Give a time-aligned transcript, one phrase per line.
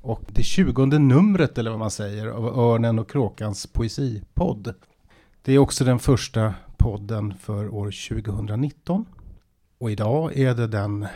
[0.00, 4.74] och det tjugonde numret eller vad man säger av Örnen och Kråkans poesipodd.
[5.42, 9.04] Det är också den första podden för år 2019.
[9.78, 11.06] Och idag är det den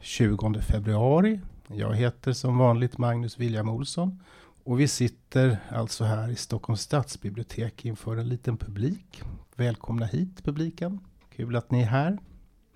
[0.00, 1.40] 20 februari.
[1.66, 4.20] Jag heter som vanligt Magnus William Olsson
[4.64, 9.22] och vi sitter alltså här i Stockholms stadsbibliotek inför en liten publik.
[9.56, 11.00] Välkomna hit publiken.
[11.36, 12.18] Kul att ni är här.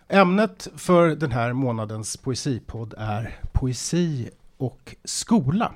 [0.08, 5.74] Ämnet för den här månadens poesipodd är poesi och skola.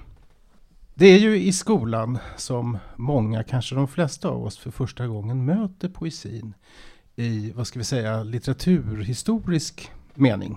[0.95, 5.45] Det är ju i skolan som många, kanske de flesta av oss för första gången
[5.45, 6.55] möter poesin
[7.17, 10.57] i, vad ska vi säga, litteraturhistorisk mening.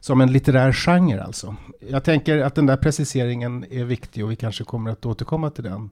[0.00, 1.56] Som en litterär genre alltså.
[1.80, 5.64] Jag tänker att den där preciseringen är viktig och vi kanske kommer att återkomma till
[5.64, 5.90] den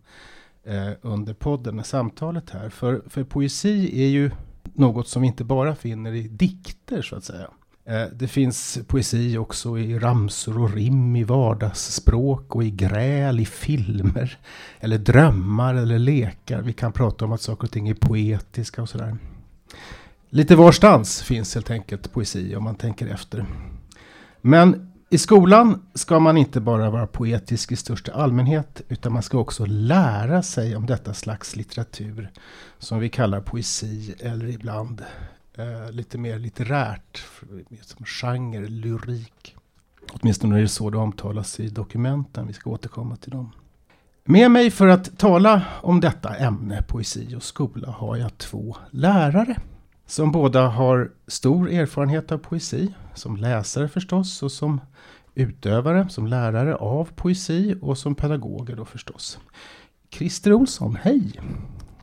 [0.65, 2.69] eh, under podden, samtalet här.
[2.69, 4.31] För, för poesi är ju
[4.63, 7.51] något som vi inte bara finner i dikter så att säga.
[7.91, 13.47] Eh, det finns poesi också i ramsor och rim, i vardagsspråk och i gräl, i
[13.47, 14.39] filmer.
[14.81, 16.63] Eller drömmar eller lekar.
[16.63, 19.17] Vi kan prata om att saker och ting är poetiska och sådär.
[20.29, 23.47] Lite varstans finns helt enkelt poesi om man tänker efter.
[24.41, 29.39] Men i skolan ska man inte bara vara poetisk i största allmänhet utan man ska
[29.39, 32.31] också lära sig om detta slags litteratur
[32.79, 35.03] som vi kallar poesi eller ibland
[35.55, 37.23] eh, lite mer litterärt,
[37.81, 39.57] som genre, lyrik.
[40.13, 43.51] Åtminstone är det så det omtalas i dokumenten, vi ska återkomma till dem.
[44.25, 49.57] Med mig för att tala om detta ämne, poesi och skola, har jag två lärare.
[50.07, 54.81] Som båda har stor erfarenhet av poesi, som läsare förstås och som
[55.35, 59.39] utövare, som lärare av poesi och som pedagoger då förstås.
[60.11, 61.41] Christer Olsson, hej!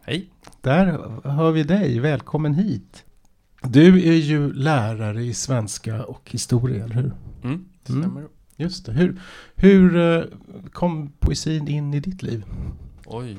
[0.01, 0.29] Hej!
[0.61, 0.85] Där
[1.29, 3.05] hör vi dig, välkommen hit!
[3.61, 7.11] Du är ju lärare i svenska och historia, eller hur?
[7.43, 8.19] Mm, det stämmer.
[8.21, 8.91] Mm, just det.
[8.91, 9.21] Hur,
[9.55, 10.23] hur eh,
[10.71, 12.45] kom poesin in i ditt liv?
[13.05, 13.37] Oj.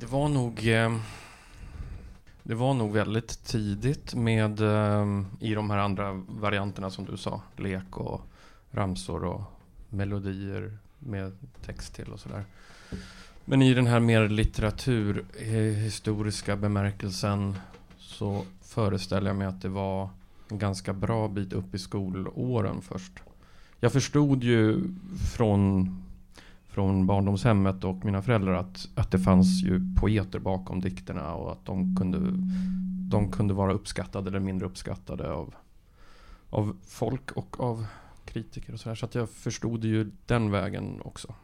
[0.00, 0.68] Det var nog...
[0.68, 0.96] Eh,
[2.42, 7.42] det var nog väldigt tidigt med eh, i de här andra varianterna som du sa.
[7.56, 8.20] Lek och
[8.70, 9.42] ramsor och
[9.88, 12.44] melodier med text till och sådär.
[13.48, 17.56] Men i den här mer litteraturhistoriska bemärkelsen
[17.98, 20.08] så föreställer jag mig att det var
[20.48, 23.12] en ganska bra bit upp i skolåren först.
[23.80, 24.80] Jag förstod ju
[25.36, 25.96] från,
[26.68, 31.64] från barndomshemmet och mina föräldrar att, att det fanns ju poeter bakom dikterna och att
[31.64, 32.18] de kunde,
[33.10, 35.54] de kunde vara uppskattade eller mindre uppskattade av,
[36.50, 37.86] av folk och av
[38.24, 38.94] kritiker och sådär.
[38.94, 41.34] Så att jag förstod ju den vägen också.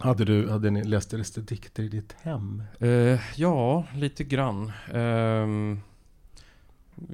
[0.00, 2.62] Hade du, hade ni, läste det dikter i ditt hem?
[2.82, 4.72] Uh, ja, lite grann.
[4.94, 5.76] Uh,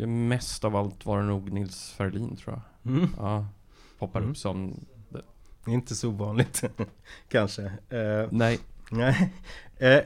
[0.06, 2.93] mest av allt var det nog Nils Ferlin tror jag.
[2.95, 3.09] Mm.
[3.17, 3.47] Ja,
[3.99, 4.31] poppar mm.
[4.31, 4.84] upp som...
[5.09, 5.22] Det.
[5.72, 6.65] Inte så vanligt
[7.28, 7.62] kanske.
[7.62, 8.59] Uh, nej.
[8.91, 9.33] Nej.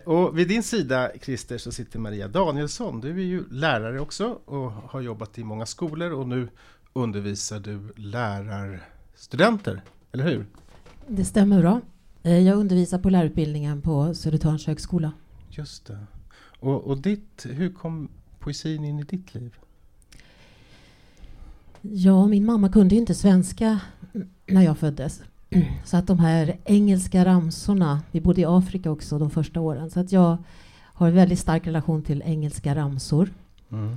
[0.05, 3.00] och vid din sida Christer så sitter Maria Danielsson.
[3.00, 6.49] Du är ju lärare också och har jobbat i många skolor och nu
[6.93, 10.47] undervisar du lärarstudenter, eller hur?
[11.06, 11.81] Det stämmer bra.
[12.28, 15.12] Eh, jag undervisar på lärarutbildningen på Södertörns högskola.
[15.50, 15.99] Just det.
[16.61, 18.09] Och, och ditt, hur kom
[18.39, 19.55] poesin in i ditt liv?
[21.83, 23.81] Ja, min mamma kunde inte svenska
[24.47, 25.22] när jag föddes.
[25.84, 30.00] Så att de här engelska ramsorna, vi bodde i Afrika också de första åren, så
[30.00, 30.37] att jag
[30.77, 33.33] har en väldigt stark relation till engelska ramsor.
[33.71, 33.97] Mm.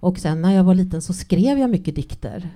[0.00, 2.50] Och sen när jag var liten så skrev jag mycket dikter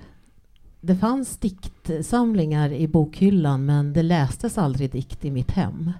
[0.85, 5.91] det fanns diktsamlingar i bokhyllan men det lästes aldrig dikt i mitt hem.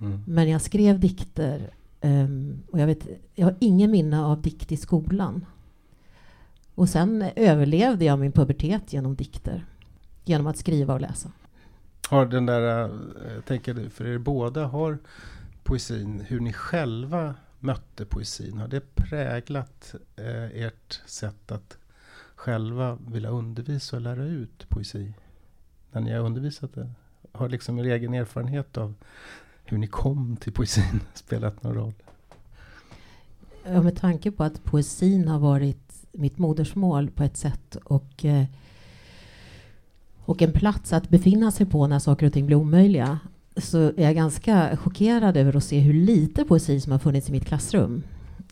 [0.00, 0.22] Mm.
[0.26, 4.76] Men jag skrev dikter um, och jag, vet, jag har ingen minne av dikt i
[4.76, 5.46] skolan.
[6.74, 9.64] Och sen överlevde jag min pubertet genom dikter.
[10.24, 11.32] Genom att skriva och läsa.
[12.08, 14.98] Har den där, jag eh, tänker för er båda, har
[15.62, 21.76] poesin, hur ni själva mötte poesin, har det präglat eh, ert sätt att
[22.40, 25.12] själva vilja undervisa och lära ut poesi?
[25.92, 26.90] När ni har undervisat det?
[27.32, 28.94] Har liksom er egen erfarenhet av
[29.64, 31.92] hur ni kom till poesin spelat någon roll?
[33.64, 38.44] Ja, med tanke på att poesin har varit mitt modersmål på ett sätt och, eh,
[40.24, 43.18] och en plats att befinna sig på när saker och ting blir omöjliga
[43.56, 47.32] så är jag ganska chockerad över att se hur lite poesi som har funnits i
[47.32, 48.02] mitt klassrum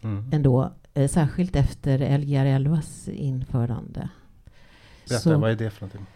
[0.03, 0.31] mm.
[0.33, 0.73] ändå.
[0.99, 4.09] Eh, särskilt efter Lgr 11s införande.
[5.09, 6.07] Berätta, så, vad är det för någonting?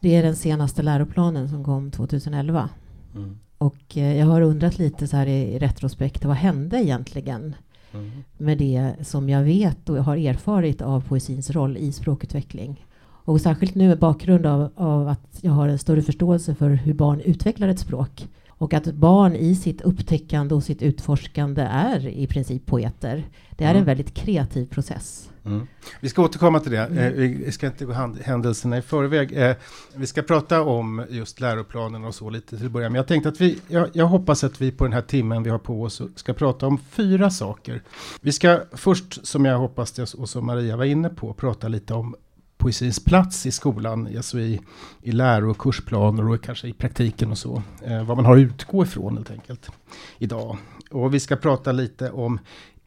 [0.00, 2.68] Det är den senaste läroplanen som kom 2011.
[3.14, 3.38] Mm.
[3.58, 7.54] Och eh, jag har undrat lite så här i retrospekt, vad hände egentligen
[7.92, 8.10] mm.
[8.38, 12.86] med det som jag vet och har erfarit av poesins roll i språkutveckling?
[13.02, 16.94] Och särskilt nu med bakgrund av, av att jag har en större förståelse för hur
[16.94, 18.28] barn utvecklar ett språk
[18.60, 23.26] och att barn i sitt upptäckande och sitt utforskande är i princip poeter.
[23.50, 23.80] Det är mm.
[23.80, 25.30] en väldigt kreativ process.
[25.44, 25.66] Mm.
[26.00, 26.78] Vi ska återkomma till det.
[26.78, 26.98] Mm.
[26.98, 27.92] Eh, vi ska inte gå
[28.22, 29.32] händelserna i förväg.
[29.32, 29.56] Eh,
[29.94, 32.98] vi ska prata om just läroplanen och så lite till att börja med.
[32.98, 35.58] Jag tänkte att vi, jag, jag, hoppas att vi på den här timmen vi har
[35.58, 37.82] på oss ska prata om fyra saker.
[38.20, 42.14] Vi ska först, som jag hoppas och som Maria var inne på, prata lite om
[42.60, 44.60] poesins plats i skolan, alltså i,
[45.02, 47.62] i läro och kursplaner och kanske i praktiken och så.
[47.84, 49.70] Eh, vad man har att utgå ifrån helt enkelt
[50.18, 50.56] idag.
[50.90, 52.38] Och vi ska prata lite om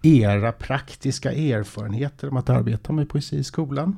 [0.02, 3.98] era praktiska erfarenheter om att arbeta med poesi i skolan.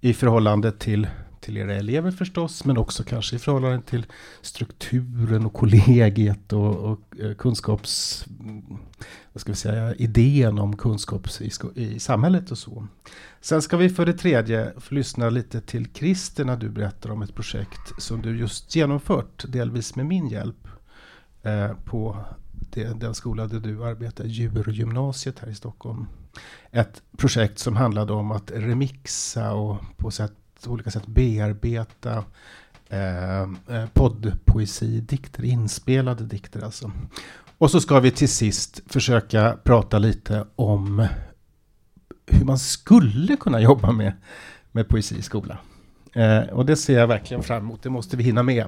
[0.00, 1.08] I förhållande till,
[1.40, 4.06] till era elever förstås, men också kanske i förhållande till
[4.42, 8.24] strukturen och kollegiet och, och eh, kunskaps...
[9.32, 9.94] Vad ska vi säga?
[9.94, 12.86] Idén om kunskap i, i samhället och så.
[13.40, 17.22] Sen ska vi för det tredje få lyssna lite till Christer när du berättar om
[17.22, 20.68] ett projekt som du just genomfört, delvis med min hjälp,
[21.42, 22.24] eh, på
[22.72, 26.06] det, den skola där du arbetar, Djurgymnasiet här i Stockholm.
[26.70, 30.32] Ett projekt som handlade om att remixa och på sätt,
[30.70, 32.24] olika sätt bearbeta
[32.88, 36.92] ehm, eh, poddpoesi, poddpoesidikter, inspelade dikter alltså.
[37.58, 41.06] Och så ska vi till sist försöka prata lite om
[42.26, 44.12] hur man skulle kunna jobba med,
[44.72, 45.56] med poesi i skolan.
[46.16, 48.64] Eh, och det ser jag verkligen fram emot, det måste vi hinna med.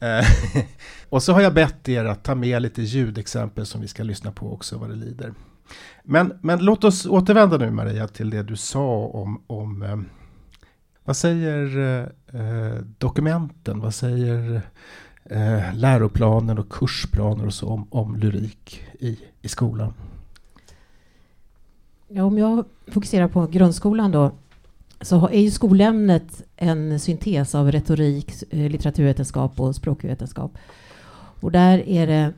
[0.00, 0.26] Eh,
[1.08, 4.32] och så har jag bett er att ta med lite ljudexempel som vi ska lyssna
[4.32, 5.34] på också vad det lider.
[6.02, 9.96] Men, men låt oss återvända nu Maria till det du sa om, om eh,
[11.04, 11.78] vad säger
[12.32, 14.62] eh, dokumenten, vad säger
[15.24, 19.94] eh, läroplaner och kursplaner och så om, om lyrik i, i skolan?
[22.08, 24.32] Ja, om jag fokuserar på grundskolan då
[25.00, 30.52] så är ju skolämnet en syntes av retorik, eh, litteraturvetenskap och språkvetenskap.
[31.40, 32.32] Och där är det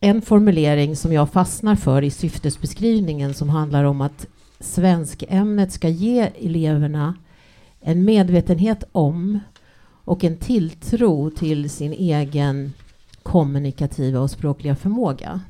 [0.00, 4.26] en formulering som jag fastnar för i syftesbeskrivningen som handlar om att
[4.60, 7.14] svenskämnet ska ge eleverna
[7.82, 9.38] en medvetenhet om
[10.04, 12.72] och en tilltro till sin egen
[13.22, 15.40] kommunikativa och språkliga förmåga.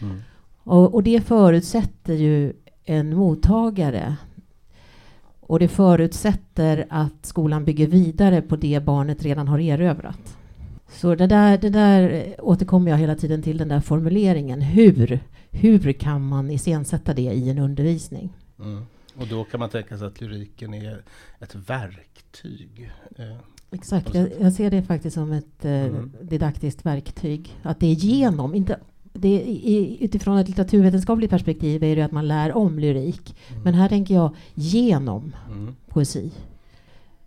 [0.00, 0.20] Mm.
[0.64, 2.52] Och, och, det förutsätter ju
[2.84, 4.16] en mottagare
[5.40, 10.36] och det förutsätter att skolan bygger vidare på det barnet redan har erövrat.
[10.88, 14.60] Så det där, det där återkommer jag hela tiden till, den där formuleringen.
[14.60, 15.20] Hur,
[15.50, 18.32] hur kan man iscensätta det i en undervisning?
[18.58, 18.86] Mm.
[19.16, 21.02] Och då kan man tänka sig att lyriken är
[21.40, 22.90] ett verktyg.
[23.16, 23.36] Eh,
[23.72, 26.12] Exakt, jag, jag, ser det faktiskt som ett eh, mm.
[26.22, 27.58] didaktiskt verktyg.
[27.62, 28.78] Att det är genom, inte
[29.12, 33.36] det, i, utifrån ett litteraturvetenskapligt perspektiv är det att man lär om lyrik.
[33.48, 33.62] Mm.
[33.62, 35.76] Men här tänker jag genom mm.
[35.88, 36.32] poesi.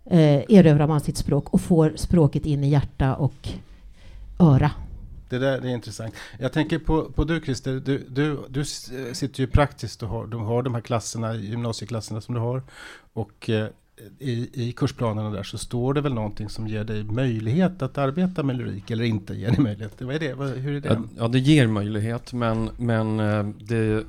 [0.04, 3.48] Eh, erövrar man sitt språk och får språket in i hjärta och
[4.38, 4.70] öra.
[5.28, 6.14] Det där det är intressant.
[6.38, 10.26] Jag tänker på, på du Christer, du, du, du eh, sitter ju praktiskt och har,
[10.26, 12.62] du har de här klasserna, gymnasieklasserna som du har.
[13.12, 13.68] Och eh,
[14.18, 18.42] i, i kursplanerna där så står det väl någonting som ger dig möjlighet att arbeta
[18.42, 20.02] med lyrik eller inte ger dig möjlighet.
[20.02, 20.60] Vad är det?
[20.60, 21.02] Hur är det?
[21.18, 24.04] Ja, det ger möjlighet men, men eh, det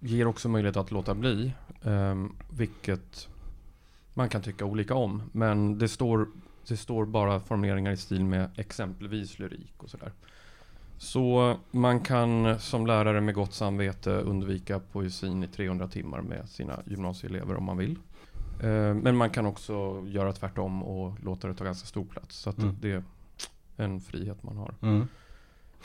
[0.00, 1.52] ger också möjlighet att låta bli.
[1.84, 3.28] Ehm, vilket
[4.14, 5.22] man kan tycka olika om.
[5.32, 6.28] Men det står,
[6.68, 10.12] det står bara formuleringar i stil med exempelvis lyrik och sådär.
[11.02, 16.80] Så man kan som lärare med gott samvete undvika poesin i 300 timmar med sina
[16.86, 17.98] gymnasieelever om man vill.
[18.62, 22.36] Eh, men man kan också göra tvärtom och låta det ta ganska stor plats.
[22.36, 22.76] Så mm.
[22.80, 23.02] det är
[23.76, 24.74] en frihet man har.
[24.82, 25.08] Mm.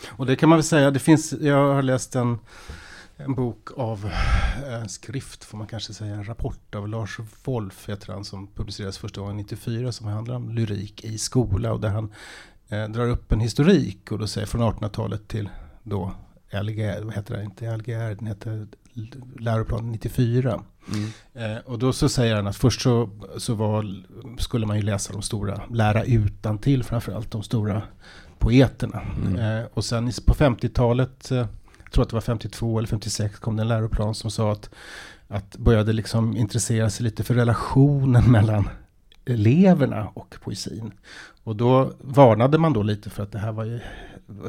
[0.10, 2.40] Och det kan man väl säga, det finns, jag har läst en,
[3.16, 4.12] en bok av
[4.66, 8.98] en skrift, får man kanske säga, en rapport av Lars Wolf, heter han, som publicerades
[8.98, 12.14] första gången 94, som handlar om lyrik i skola och där han
[12.70, 15.50] eh, drar upp en historik och då säger från 1800-talet till
[15.84, 16.12] då
[16.52, 18.68] LGR, vad heter det, inte LGR, den heter
[19.40, 20.62] läroplan 94.
[20.94, 21.10] Mm.
[21.34, 24.04] Eh, och då så säger han att först så, så var,
[24.40, 27.82] skulle man ju läsa de stora, lära utan till framförallt de stora
[28.40, 29.02] poeterna.
[29.26, 29.36] Mm.
[29.36, 31.38] Eh, och sen på 50-talet, eh,
[31.84, 34.70] jag tror att det var 52 eller 56, kom det en läroplan som sa att,
[35.28, 38.70] att började liksom intressera sig lite för relationen mellan
[39.26, 40.92] eleverna och poesin.
[41.48, 43.80] Och då varnade man då lite för att det här var ju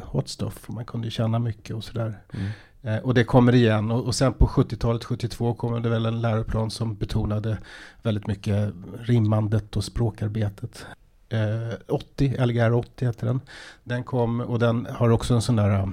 [0.02, 2.18] hot stuff och man kunde tjäna mycket och sådär.
[2.32, 2.50] Mm.
[2.82, 6.20] Eh, och det kommer igen och, och sen på 70-talet, 72 kommer det väl en
[6.20, 7.58] läroplan som betonade
[8.02, 10.86] väldigt mycket rimmandet och språkarbetet.
[11.28, 13.40] Eh, 80, Lgr 80 heter den.
[13.84, 15.92] Den kom och den har också en sån där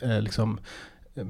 [0.00, 0.58] eh, liksom
[1.14, 1.24] eh,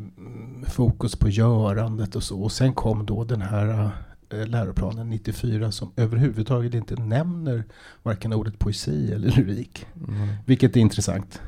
[0.66, 2.42] fokus på görandet och så.
[2.42, 3.90] Och sen kom då den här
[4.30, 7.64] läroplanen 94 som överhuvudtaget inte nämner
[8.02, 9.86] varken ordet poesi eller lyrik.
[10.08, 10.28] Mm.
[10.46, 11.40] Vilket är intressant.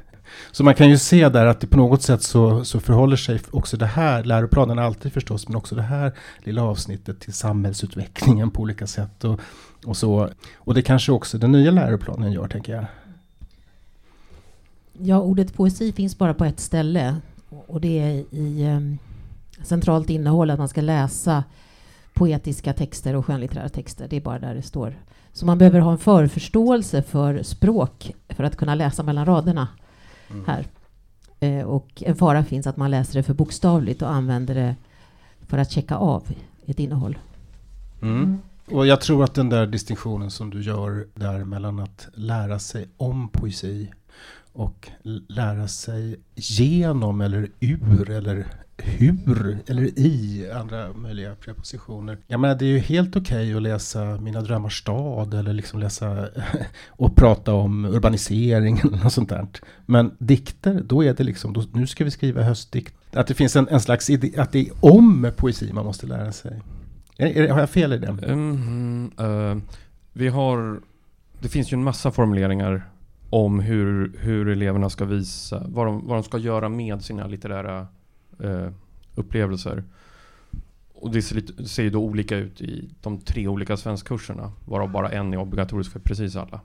[0.53, 3.41] Så man kan ju se där att det på något sätt så, så förhåller sig
[3.51, 8.63] också det här, läroplanen alltid förstås, men också det här lilla avsnittet till samhällsutvecklingen på
[8.63, 9.25] olika sätt.
[9.25, 9.41] Och,
[9.85, 10.31] och, så.
[10.57, 12.85] och det kanske också den nya läroplanen gör, tänker jag.
[14.93, 17.17] Ja, ordet poesi finns bara på ett ställe
[17.67, 18.99] och det är i um,
[19.63, 21.45] centralt innehåll att man ska läsa
[22.13, 24.09] poetiska texter och skönlitterära texter.
[24.09, 24.95] Det är bara där det står.
[25.33, 29.69] Så man behöver ha en förförståelse för språk för att kunna läsa mellan raderna
[30.31, 30.45] mm.
[30.47, 30.67] här.
[31.41, 34.77] Eh, och en fara finns att man läser det för bokstavligt och använder det
[35.47, 36.23] för att checka av
[36.67, 37.19] ett innehåll.
[38.03, 38.17] Mm.
[38.17, 38.39] mm.
[38.67, 42.89] Och jag tror att den där distinktionen som du gör där mellan att lära sig
[42.97, 43.91] om poesi
[44.53, 44.89] och
[45.29, 52.19] lära sig genom eller ur eller hur eller i andra möjliga prepositioner.
[52.27, 55.81] Jag menar det är ju helt okej okay att läsa Mina drömmars stad eller liksom
[55.81, 56.29] läsa
[56.89, 59.47] och prata om urbanisering eller något sånt där.
[59.87, 62.95] Men dikter, då är det liksom, då, nu ska vi skriva höstdikt.
[63.13, 66.33] Att det finns en, en slags idé, att det är om poesi man måste lära
[66.33, 66.61] sig.
[67.19, 68.07] Är, är, har jag fel i det?
[68.07, 69.57] Mm, uh,
[70.13, 70.81] vi har,
[71.41, 72.89] det finns ju en massa formuleringar
[73.31, 77.87] om hur, hur eleverna ska visa, vad de, vad de ska göra med sina litterära
[78.41, 78.69] eh,
[79.15, 79.85] upplevelser.
[80.95, 84.91] Och det ser, lite, ser ju då olika ut i de tre olika svenskkurserna, varav
[84.91, 86.61] bara en är obligatorisk för precis alla.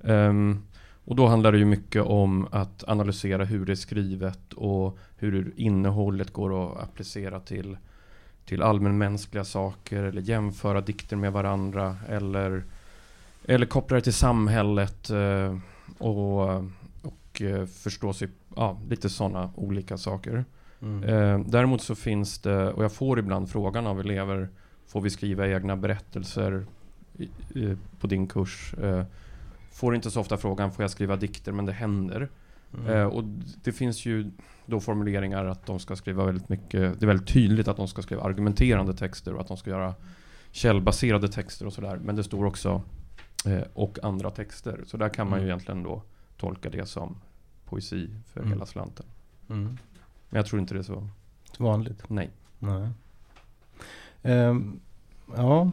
[0.00, 0.62] Um,
[1.04, 5.52] och då handlar det ju mycket om att analysera hur det är skrivet och hur
[5.56, 7.76] innehållet går att applicera till,
[8.44, 12.64] till allmänmänskliga saker eller jämföra dikter med varandra eller,
[13.44, 15.58] eller koppla det till samhället uh,
[15.98, 16.48] och,
[17.02, 20.44] och uh, förstå sig, ja, lite sådana olika saker.
[20.82, 21.04] Mm.
[21.04, 24.48] Eh, däremot så finns det, och jag får ibland frågan av elever,
[24.86, 26.66] får vi skriva egna berättelser
[27.18, 27.24] i,
[27.58, 28.74] i, på din kurs?
[28.74, 29.04] Eh,
[29.72, 31.52] får inte så ofta frågan, får jag skriva dikter?
[31.52, 32.28] Men det händer.
[32.74, 32.96] Mm.
[32.96, 33.24] Eh, och
[33.64, 34.30] det finns ju
[34.66, 38.02] då formuleringar att de ska skriva väldigt mycket, det är väldigt tydligt att de ska
[38.02, 39.94] skriva argumenterande texter och att de ska göra
[40.50, 42.00] källbaserade texter och sådär.
[42.04, 42.82] Men det står också
[43.46, 44.84] eh, och andra texter.
[44.86, 45.48] Så där kan man ju mm.
[45.48, 46.02] egentligen då
[46.36, 47.16] tolka det som
[47.64, 48.52] poesi för mm.
[48.52, 49.06] hela slanten.
[49.50, 49.78] Mm.
[50.30, 51.08] Men jag tror inte det är så
[51.58, 52.02] vanligt.
[52.08, 52.30] Nej.
[52.58, 52.88] Nej.
[54.22, 54.80] Um,
[55.36, 55.70] ja,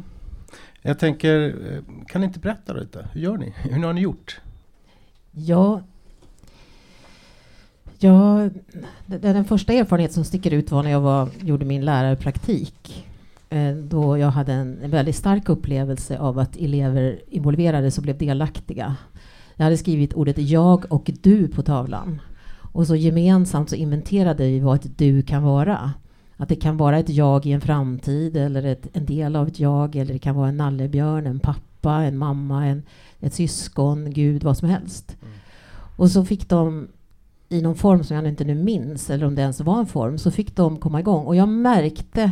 [0.81, 3.07] jag tänker, eh, kan ni inte berätta lite?
[3.13, 3.53] Hur gör ni?
[3.63, 4.41] Hur har ni gjort?
[5.31, 5.81] Ja,
[7.99, 8.49] ja
[9.05, 13.07] den första erfarenhet som sticker ut var när jag var, gjorde min lärarpraktik.
[13.49, 18.17] Eh, då jag hade en, en väldigt stark upplevelse av att elever involverades och blev
[18.17, 18.95] delaktiga.
[19.55, 22.21] Jag hade skrivit ordet jag och du på tavlan.
[22.71, 25.93] Och så gemensamt så inventerade vi vad ett du kan vara.
[26.37, 29.59] Att det kan vara ett jag i en framtid eller ett, en del av ett
[29.59, 32.83] jag eller det kan vara en nallebjörn, en pappa, en mamma, en,
[33.19, 35.17] ett syskon, Gud, vad som helst.
[35.21, 35.33] Mm.
[35.95, 36.87] Och så fick de
[37.49, 40.17] i någon form som jag inte nu minns, eller om det ens var en form,
[40.17, 41.25] så fick de komma igång.
[41.25, 42.31] Och jag märkte,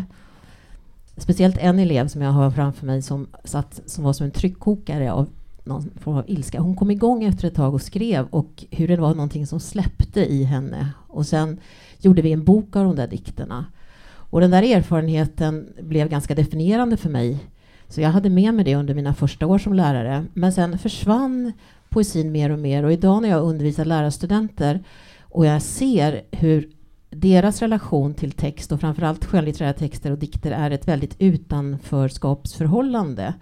[1.17, 5.11] speciellt en elev som jag har framför mig som, satt, som var som en tryckkokare
[5.11, 5.29] av
[5.65, 6.59] någon form av ilska.
[6.59, 10.25] Hon kom igång efter ett tag och skrev och hur det var någonting som släppte
[10.25, 10.89] i henne.
[11.07, 11.59] Och sen
[11.99, 13.65] gjorde vi en bok av de där dikterna.
[14.07, 17.39] Och den där erfarenheten blev ganska definierande för mig.
[17.87, 20.25] Så jag hade med mig det under mina första år som lärare.
[20.33, 21.51] Men sen försvann
[21.89, 24.83] poesin mer och mer och idag när jag undervisar lärarstudenter
[25.21, 26.69] och jag ser hur
[27.09, 33.33] deras relation till text och framförallt skönlitterära texter och dikter är ett väldigt utanförskapsförhållande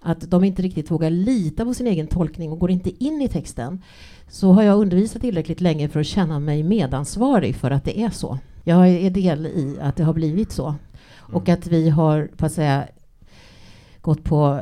[0.00, 3.28] att de inte riktigt vågar lita på sin egen tolkning och går inte in i
[3.28, 3.82] texten
[4.28, 8.10] så har jag undervisat tillräckligt länge för att känna mig medansvarig för att det är
[8.10, 8.38] så.
[8.64, 10.66] Jag är del i att det har blivit så.
[10.66, 10.78] Mm.
[11.36, 12.88] Och att vi har, på att säga,
[14.00, 14.60] gått på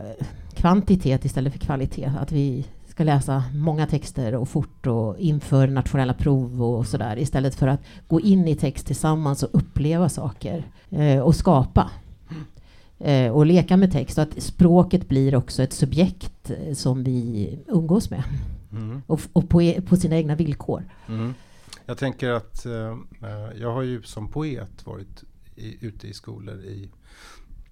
[0.54, 2.12] kvantitet istället för kvalitet.
[2.20, 7.54] Att vi ska läsa många texter och fort och inför nationella prov och sådär istället
[7.54, 11.90] för att gå in i text tillsammans och uppleva saker eh, och skapa
[12.98, 14.18] eh, och leka med text.
[14.18, 18.22] Och att språket blir också ett subjekt eh, som vi umgås med.
[18.72, 19.02] Mm.
[19.06, 20.84] Och, och på, e, på, sina egna villkor.
[21.08, 21.34] Mm.
[21.86, 22.98] Jag tänker att eh,
[23.54, 25.24] jag har ju som poet varit
[25.56, 26.90] i, ute i skolor i,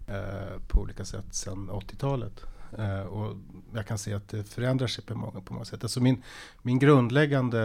[0.09, 2.45] eh, på olika sätt sedan 80-talet.
[2.79, 3.37] Eh, och
[3.75, 5.83] jag kan se att det förändrar sig på många, på många sätt.
[5.83, 6.23] Alltså min,
[6.63, 7.59] min grundläggande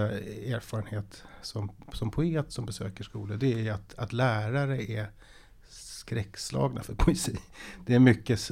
[0.47, 5.11] erfarenhet som, som poet som besöker skolor, det är att, att lärare är
[6.01, 7.36] skräckslagna för poesi.
[7.86, 8.51] Det är mycket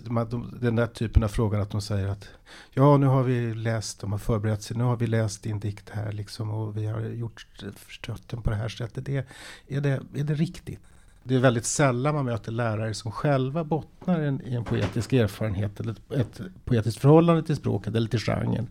[0.62, 2.30] den där typen av frågor att de säger att
[2.72, 5.90] ja, nu har vi läst, de har förberett sig, nu har vi läst din dikt
[5.90, 9.06] här liksom och vi har gjort förstört den på det här sättet.
[9.06, 9.26] Det,
[9.68, 10.80] är, det, är det riktigt?
[11.24, 15.80] Det är väldigt sällan man möter lärare som själva bottnar en, i en poetisk erfarenhet
[15.80, 18.68] eller ett, ett poetiskt förhållande till språket eller till genren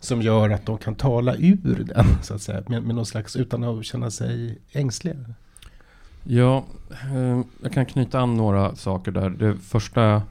[0.00, 3.36] som gör att de kan tala ur den så att säga med, med någon slags
[3.36, 5.16] utan att känna sig ängsliga.
[6.28, 9.30] Ja, eh, jag kan knyta an några saker där.
[9.30, 10.22] Det första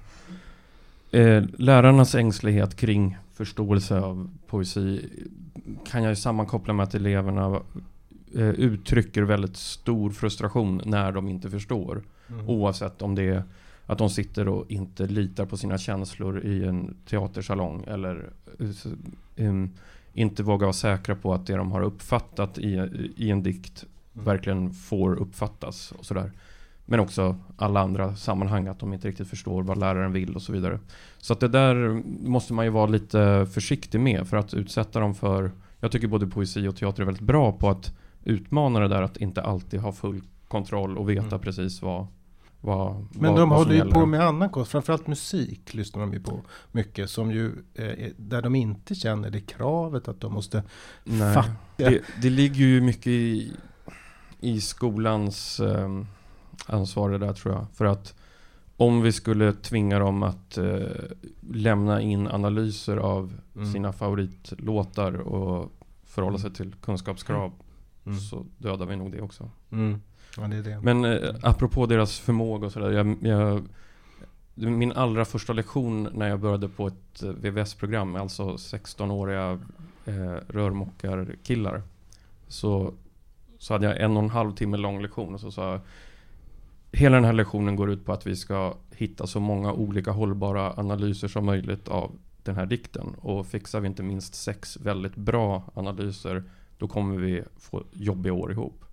[1.12, 5.10] eh, lärarnas ängslighet kring förståelse av poesi
[5.86, 7.62] kan jag ju sammankoppla med att eleverna
[8.36, 12.02] eh, uttrycker väldigt stor frustration när de inte förstår.
[12.30, 12.50] Mm.
[12.50, 13.44] Oavsett om det är
[13.86, 18.30] att de sitter och inte litar på sina känslor i en teatersalong eller
[19.36, 19.70] um,
[20.14, 24.26] inte vågar vara säkra på att det de har uppfattat i, i en dikt mm.
[24.26, 26.32] verkligen får uppfattas och sådär.
[26.86, 30.54] Men också alla andra sammanhang, att de inte riktigt förstår vad läraren vill och så
[30.54, 30.80] vidare.
[31.18, 35.16] Så att det där måste man ju vara lite försiktig med för att utsätta dem
[35.16, 37.94] för Jag tycker både poesi och teater är väldigt bra på att
[38.24, 41.40] utmana det där att inte alltid ha full kontroll och veta mm.
[41.40, 42.08] precis vad,
[42.62, 46.14] vad, Men vad, de vad håller ju på med annan konst, framförallt musik lyssnar de
[46.14, 46.42] ju på
[46.72, 50.64] mycket som ju eh, där de inte känner det kravet att de måste
[51.04, 51.52] Nej, fatta.
[51.78, 53.52] Det, det ligger ju mycket i,
[54.40, 56.02] i skolans eh,
[56.66, 57.66] ansvar det där tror jag.
[57.74, 58.16] För att
[58.78, 60.88] om vi skulle tvinga dem att eh,
[61.52, 63.74] lämna in analyser av mm.
[63.74, 65.72] sina favoritlåtar och
[66.06, 67.52] förhålla sig till kunskapskrav
[68.06, 68.20] mm.
[68.20, 69.50] så dödar vi nog det också.
[69.72, 70.02] Mm.
[70.38, 70.80] Ja, det det.
[70.82, 72.92] Men eh, apropå deras förmåga och sådär.
[72.92, 73.68] Jag, jag,
[74.56, 79.60] min allra första lektion när jag började på ett eh, VVS-program, alltså 16-åriga
[80.06, 81.84] eh, rörmokarkillar.
[82.48, 82.94] Så,
[83.66, 85.82] så hade jag en och en halv timme lång lektion och så sa jag
[86.92, 90.74] Hela den här lektionen går ut på att vi ska hitta så många olika hållbara
[90.78, 92.12] analyser som möjligt av
[92.44, 93.16] den här dikten.
[93.22, 96.44] Och fixar vi inte minst sex väldigt bra analyser
[96.78, 98.86] då kommer vi få jobbiga år ihop.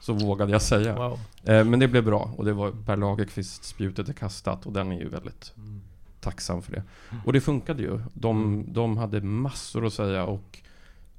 [0.00, 0.94] Så vågade jag säga.
[0.96, 1.18] Wow.
[1.44, 4.92] Eh, men det blev bra och det var Per Lagerkvist spjutet är kastat och den
[4.92, 5.80] är ju väldigt mm.
[6.20, 6.82] tacksam för det.
[7.24, 8.00] Och det funkade ju.
[8.14, 8.72] De, mm.
[8.72, 10.58] de hade massor att säga och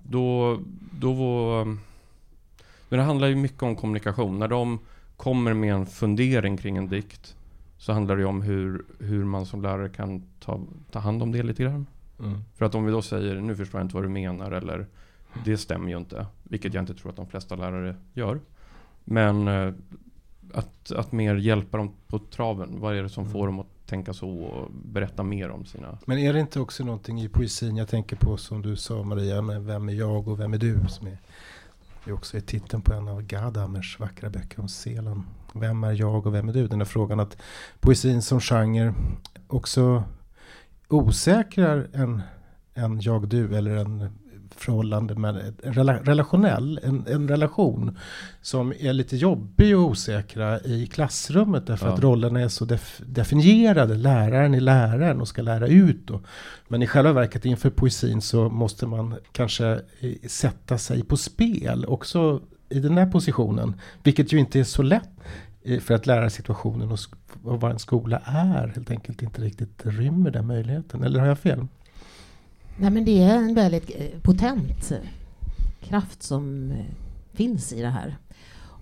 [0.04, 0.60] då,
[0.92, 1.78] då var...
[2.92, 4.40] Men det handlar ju mycket om kommunikation.
[4.40, 4.80] När de
[5.18, 7.36] kommer med en fundering kring en dikt
[7.78, 10.60] så handlar det om hur, hur man som lärare kan ta,
[10.92, 11.86] ta hand om det lite grann.
[12.20, 12.40] Mm.
[12.56, 14.88] För att om vi då säger nu förstår jag inte vad du menar eller
[15.46, 16.26] det stämmer ju inte.
[16.44, 18.40] Vilket jag inte tror att de flesta lärare gör.
[19.04, 19.74] Men eh,
[20.54, 22.80] att, att mer hjälpa dem på traven.
[22.80, 23.34] Vad är det som mm.
[23.34, 25.98] får dem att tänka så och berätta mer om sina...
[26.06, 29.42] Men är det inte också någonting i poesin jag tänker på som du sa Maria,
[29.42, 30.80] med vem är jag och vem är du?
[30.90, 31.18] Som är,
[32.06, 35.24] det också är titeln på en av Gadamers vackra böcker om selen.
[35.54, 36.68] Vem är jag och vem är du?
[36.68, 37.38] Den där frågan att
[37.80, 38.94] poesin som genre
[39.48, 40.04] också
[40.88, 42.22] osäkrar en,
[42.74, 44.10] en jag-du eller en
[44.62, 47.98] förhållande med en relationell, en, en, relation
[48.42, 51.94] som är lite jobbig och osäkra i klassrummet därför ja.
[51.94, 53.96] att rollerna är så def, definierade.
[53.96, 56.10] Läraren är läraren och ska lära ut.
[56.10, 56.22] Och,
[56.68, 59.82] men i själva verket inför poesin så måste man kanske
[60.28, 63.74] sätta sig på spel också i den här positionen.
[64.04, 65.10] Vilket ju inte är så lätt
[65.82, 67.00] för att lärarsituationen och,
[67.44, 71.04] och vad en skola är helt enkelt inte riktigt rymmer den möjligheten.
[71.04, 71.68] Eller har jag fel?
[72.78, 74.92] Nej, men det är en väldigt eh, potent
[75.82, 76.86] kraft som eh,
[77.34, 78.18] finns i det här.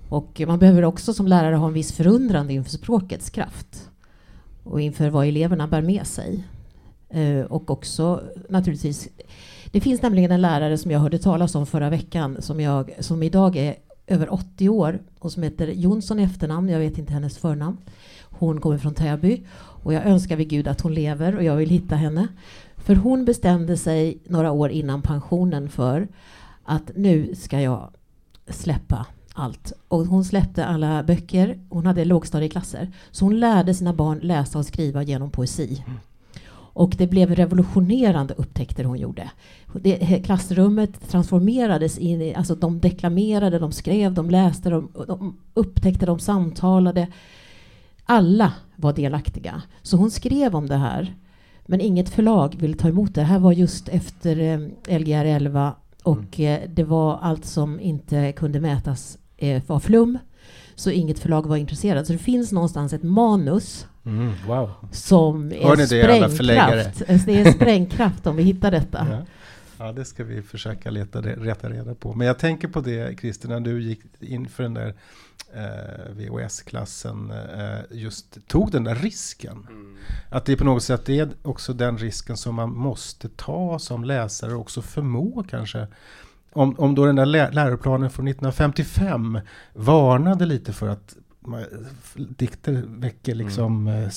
[0.10, 3.90] Och man behöver också som lärare ha en viss förundran inför språkets kraft
[4.64, 6.44] och inför vad eleverna bär med sig.
[7.10, 9.10] Eh, och också naturligtvis,
[9.72, 13.24] det finns nämligen en lärare som jag hörde talas om förra veckan som, jag, som
[13.24, 13.76] idag är
[14.08, 17.78] över 80 år och som heter Jonsson i efternamn, jag vet inte hennes förnamn.
[18.24, 19.44] Hon kommer från Täby
[19.84, 22.28] och jag önskar vid Gud att hon lever och jag vill hitta henne.
[22.84, 26.08] För hon bestämde sig några år innan pensionen för
[26.64, 27.90] att nu ska jag
[28.48, 29.74] släppa allt.
[29.88, 31.60] Och hon släppte alla böcker.
[31.70, 32.92] Hon hade lågstadieklasser.
[33.12, 35.84] Så hon lärde sina barn läsa och skriva genom poesi.
[36.74, 39.32] Och det blev revolutionerande upptäckter hon gjorde.
[39.74, 46.06] Det, klassrummet transformerades in i, alltså de deklamerade, de skrev, de läste, de, de upptäckte,
[46.06, 47.08] de samtalade.
[48.06, 49.62] Alla var delaktiga.
[49.82, 51.16] Så hon skrev om det här
[51.70, 53.22] men inget förlag ville ta emot det.
[53.22, 56.64] Det här var just efter eh, Lgr 11 och mm.
[56.64, 60.18] eh, det var allt som inte kunde mätas eh, var flum.
[60.76, 62.08] Så inget förlag var intresserat.
[62.08, 64.72] Så det finns någonstans ett manus Mm, wow.
[64.92, 65.88] Som är det,
[66.30, 66.92] förläggare?
[66.94, 67.26] sprängkraft.
[67.26, 69.08] Det är sprängkraft om vi hittar detta.
[69.10, 69.26] Ja.
[69.86, 72.14] ja, det ska vi försöka leta, rätta reda på.
[72.14, 74.94] Men jag tänker på det, Christer, när du gick in för den där
[75.54, 79.68] eh, VHS-klassen, eh, just tog den där risken.
[80.00, 80.22] Mm.
[80.30, 84.54] Att det på något sätt är också den risken som man måste ta som läsare
[84.54, 85.88] och också förmå kanske.
[86.54, 89.40] Om, om då den där lä läroplanen från 1955
[89.74, 91.16] varnade lite för att
[92.16, 94.10] dikter väcker liksom mm.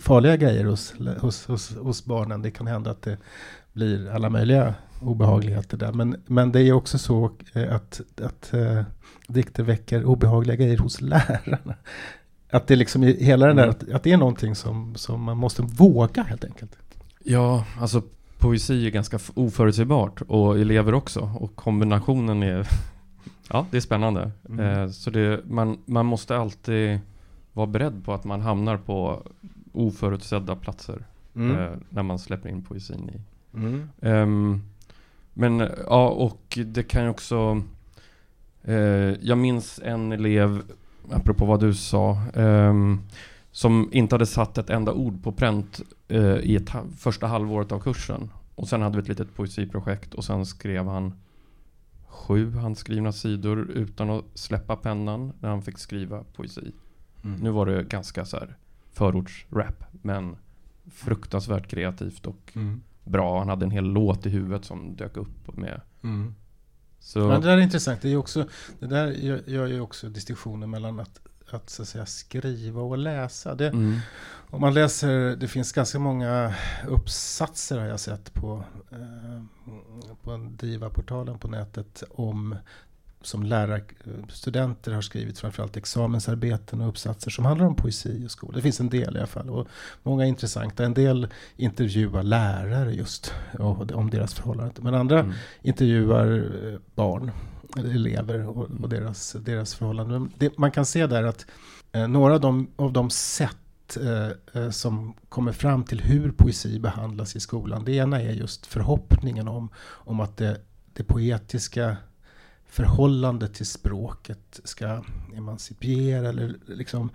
[0.00, 2.42] farliga grejer hos, hos, hos, hos barnen.
[2.42, 3.18] Det kan hända att det
[3.72, 5.92] blir alla möjliga obehagligheter där.
[5.92, 8.82] Men, men det är också så eh, att, att uh,
[9.28, 11.74] dikter väcker obehagliga grejer hos lärarna.
[12.50, 13.76] Att det liksom hela den där, mm.
[13.76, 16.76] att, att det är någonting som, som man måste våga helt enkelt.
[17.24, 18.02] Ja, alltså
[18.38, 21.30] poesi är ganska oförutsägbart och elever också.
[21.38, 22.68] Och kombinationen är,
[23.50, 24.30] ja det är spännande.
[24.48, 24.60] Mm.
[24.60, 27.00] Eh, så det, man, man måste alltid
[27.52, 29.22] vara beredd på att man hamnar på
[29.72, 31.04] oförutsedda platser.
[31.34, 31.58] Mm.
[31.58, 33.20] Eh, när man släpper in poesin i.
[33.56, 33.88] Mm.
[34.00, 34.62] Um,
[35.34, 37.62] men ja, och det kan ju också
[38.62, 38.74] eh,
[39.20, 40.62] Jag minns en elev,
[41.12, 42.74] apropå vad du sa, eh,
[43.50, 47.80] som inte hade satt ett enda ord på pränt eh, i ett första halvåret av
[47.80, 48.30] kursen.
[48.54, 51.12] Och sen hade vi ett litet poesiprojekt och sen skrev han
[52.06, 56.72] sju handskrivna sidor utan att släppa pennan när han fick skriva poesi.
[57.24, 57.40] Mm.
[57.40, 58.56] Nu var det ganska så här
[58.92, 60.36] förortsrap, men
[60.90, 63.38] fruktansvärt kreativt och mm bra.
[63.38, 65.80] Han hade en hel låt i huvudet som dök upp med.
[66.02, 66.34] Mm.
[67.00, 67.18] Så.
[67.18, 68.02] Ja, det där är intressant.
[68.02, 69.06] Det, är också, det där
[69.46, 73.54] gör, ju också distinktionen mellan att, att, så att säga, skriva och läsa.
[73.54, 73.98] Det, mm.
[74.50, 76.54] Om man läser, det finns ganska många
[76.88, 79.42] uppsatser har jag sett på, eh,
[80.22, 82.56] på Diva-portalen på nätet om
[83.22, 88.56] som lärarstudenter har skrivit framförallt examensarbeten och uppsatser som handlar om poesi och skola.
[88.56, 89.68] Det finns en del i alla fall och
[90.02, 90.84] många intressanta.
[90.84, 93.34] En del intervjuar lärare just
[93.92, 94.84] om deras förhållanden.
[94.84, 95.32] Men andra mm.
[95.62, 97.30] intervjuar eh, barn,
[97.76, 100.32] elever och, och deras, deras förhållanden.
[100.38, 101.46] Det, man kan se där att
[101.92, 106.78] eh, några av de, av de sätt eh, eh, som kommer fram till hur poesi
[106.78, 107.84] behandlas i skolan.
[107.84, 110.60] Det ena är just förhoppningen om, om att det,
[110.92, 111.96] det poetiska
[112.70, 115.02] förhållande till språket ska
[115.36, 117.10] emancipiera eller liksom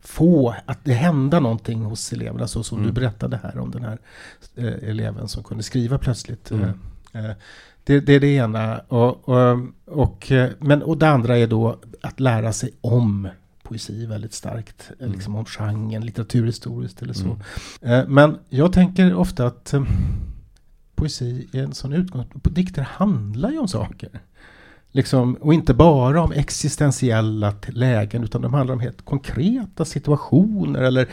[0.00, 2.48] få att det hända någonting hos eleverna.
[2.48, 2.88] Så som mm.
[2.88, 3.98] du berättade här om den här
[4.54, 6.50] eh, eleven som kunde skriva plötsligt.
[6.50, 6.70] Mm.
[7.12, 7.36] Eh, eh
[7.84, 8.78] det, det, är det ena.
[8.78, 13.28] Och, och, och, eh, men, och det andra är då att lära sig om
[13.62, 14.90] poesi väldigt starkt.
[15.00, 15.12] Mm.
[15.12, 17.38] Liksom om genren, litteraturhistoriskt eller så.
[17.82, 18.00] Mm.
[18.00, 19.84] Eh, men jag tänker ofta att eh,
[20.94, 22.54] poesi är en sån utgångspunkt.
[22.54, 24.10] Dikter handlar ju om saker.
[24.92, 31.08] Liksom, och inte bara om existentiella lägen utan de handlar om helt konkreta situationer eller,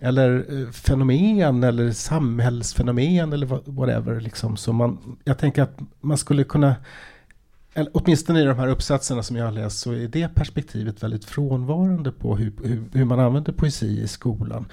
[0.00, 4.20] eller eh, fenomen eller samhällsfenomen eller whatever.
[4.20, 4.56] Liksom.
[4.56, 6.74] Så man, jag tänker att man skulle kunna,
[7.74, 11.24] eller åtminstone i de här uppsatserna som jag har läst så är det perspektivet väldigt
[11.24, 14.66] frånvarande på hur, hur, hur man använder poesi i skolan.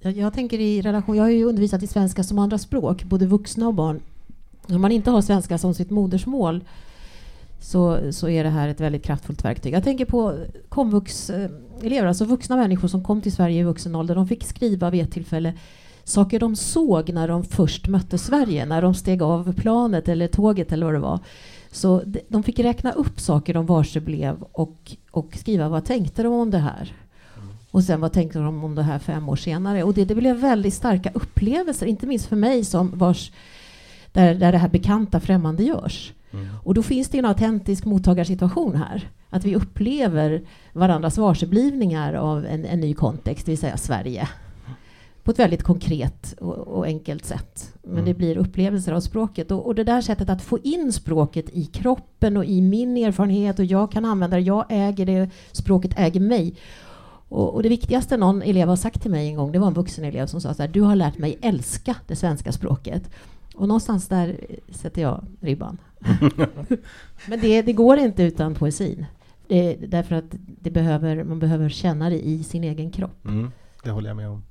[0.00, 3.26] Jag, jag tänker i relation, jag har ju undervisat i svenska som andra språk, både
[3.26, 4.00] vuxna och barn.
[4.66, 6.64] Om man inte har svenska som sitt modersmål
[7.62, 9.74] så, så är det här ett väldigt kraftfullt verktyg.
[9.74, 14.14] Jag tänker på komvux-elever, alltså vuxna människor som kom till Sverige i vuxen ålder.
[14.14, 15.54] De fick skriva vid ett tillfälle
[16.04, 20.72] saker de såg när de först mötte Sverige, när de steg av planet eller tåget
[20.72, 21.18] eller vad det var.
[21.70, 26.32] Så de fick räkna upp saker de varse blev och, och skriva vad tänkte de
[26.32, 26.92] om det här.
[27.70, 29.82] Och sen vad tänkte de om det här fem år senare?
[29.84, 33.32] Och det, det blev väldigt starka upplevelser, inte minst för mig som vars,
[34.12, 36.12] där, där det här bekanta främmande görs.
[36.32, 36.46] Mm.
[36.64, 39.10] Och då finns det en autentisk mottagarsituation här.
[39.30, 40.42] Att vi upplever
[40.72, 44.28] varandras varseblivningar av en, en ny kontext, det vill säga Sverige.
[45.22, 47.74] På ett väldigt konkret och, och enkelt sätt.
[47.82, 48.04] Men mm.
[48.04, 49.50] det blir upplevelser av språket.
[49.50, 53.58] Och, och, det där sättet att få in språket i kroppen och i min erfarenhet
[53.58, 56.54] och jag kan använda det, jag äger det, språket äger mig.
[57.28, 59.74] Och, och, det viktigaste någon elev har sagt till mig en gång, det var en
[59.74, 63.10] vuxen elev som sa så här, du har lärt mig älska det svenska språket.
[63.54, 65.78] Och någonstans där sätter jag ribban.
[67.28, 69.06] Men det, det, går inte utan poesin.
[69.46, 73.24] Det, därför att det behöver, man behöver känna det i sin egen kropp.
[73.24, 73.50] Mm,
[73.82, 74.42] det håller jag med om.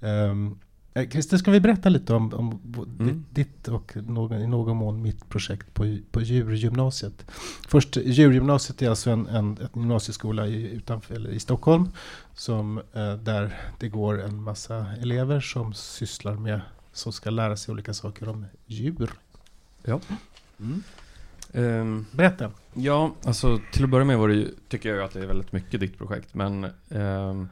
[0.00, 0.58] Um,
[0.94, 2.60] Christer, ska vi berätta lite om, om
[3.00, 3.24] mm.
[3.30, 7.30] ditt och någon, i någon mån mitt projekt på, på djurgymnasiet?
[7.68, 11.88] Först, djurgymnasiet är alltså en, en, en gymnasieskola i, utanför, eller i Stockholm
[12.34, 16.60] som, eh, där det går en massa elever som sysslar med,
[16.92, 19.10] som ska lära sig olika saker om djur.
[19.82, 20.00] Ja.
[20.60, 20.82] Mm.
[21.52, 22.50] Um, Berätta.
[22.74, 25.80] Ja, alltså till att börja med var det, tycker jag att det är väldigt mycket
[25.80, 26.34] ditt projekt.
[26.34, 27.48] Men um,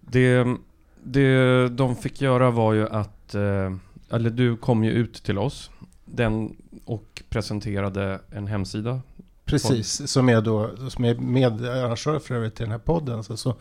[0.00, 0.56] det,
[1.02, 3.76] det de fick göra var ju att, eh,
[4.10, 5.70] eller du kom ju ut till oss
[6.04, 9.00] den, och presenterade en hemsida.
[9.44, 13.24] Precis, som är då, som är medarrangör för övrigt till den här podden.
[13.24, 13.56] Så, så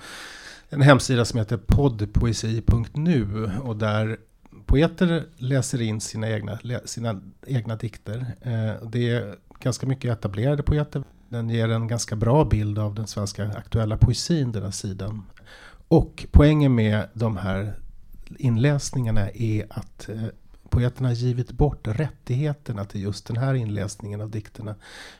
[0.69, 4.17] en hemsida som heter poddpoesi.nu och där
[4.65, 8.25] poeter läser in sina egna, sina egna dikter.
[8.41, 11.03] Eh, det är ganska mycket etablerade poeter.
[11.29, 15.23] Den ger en ganska bra bild av den svenska aktuella poesin, den här sidan.
[15.87, 17.73] Och poängen med de här
[18.37, 20.23] inläsningarna är att eh,
[20.69, 24.75] poeterna givit bort rättigheterna till just den här inläsningen av dikterna.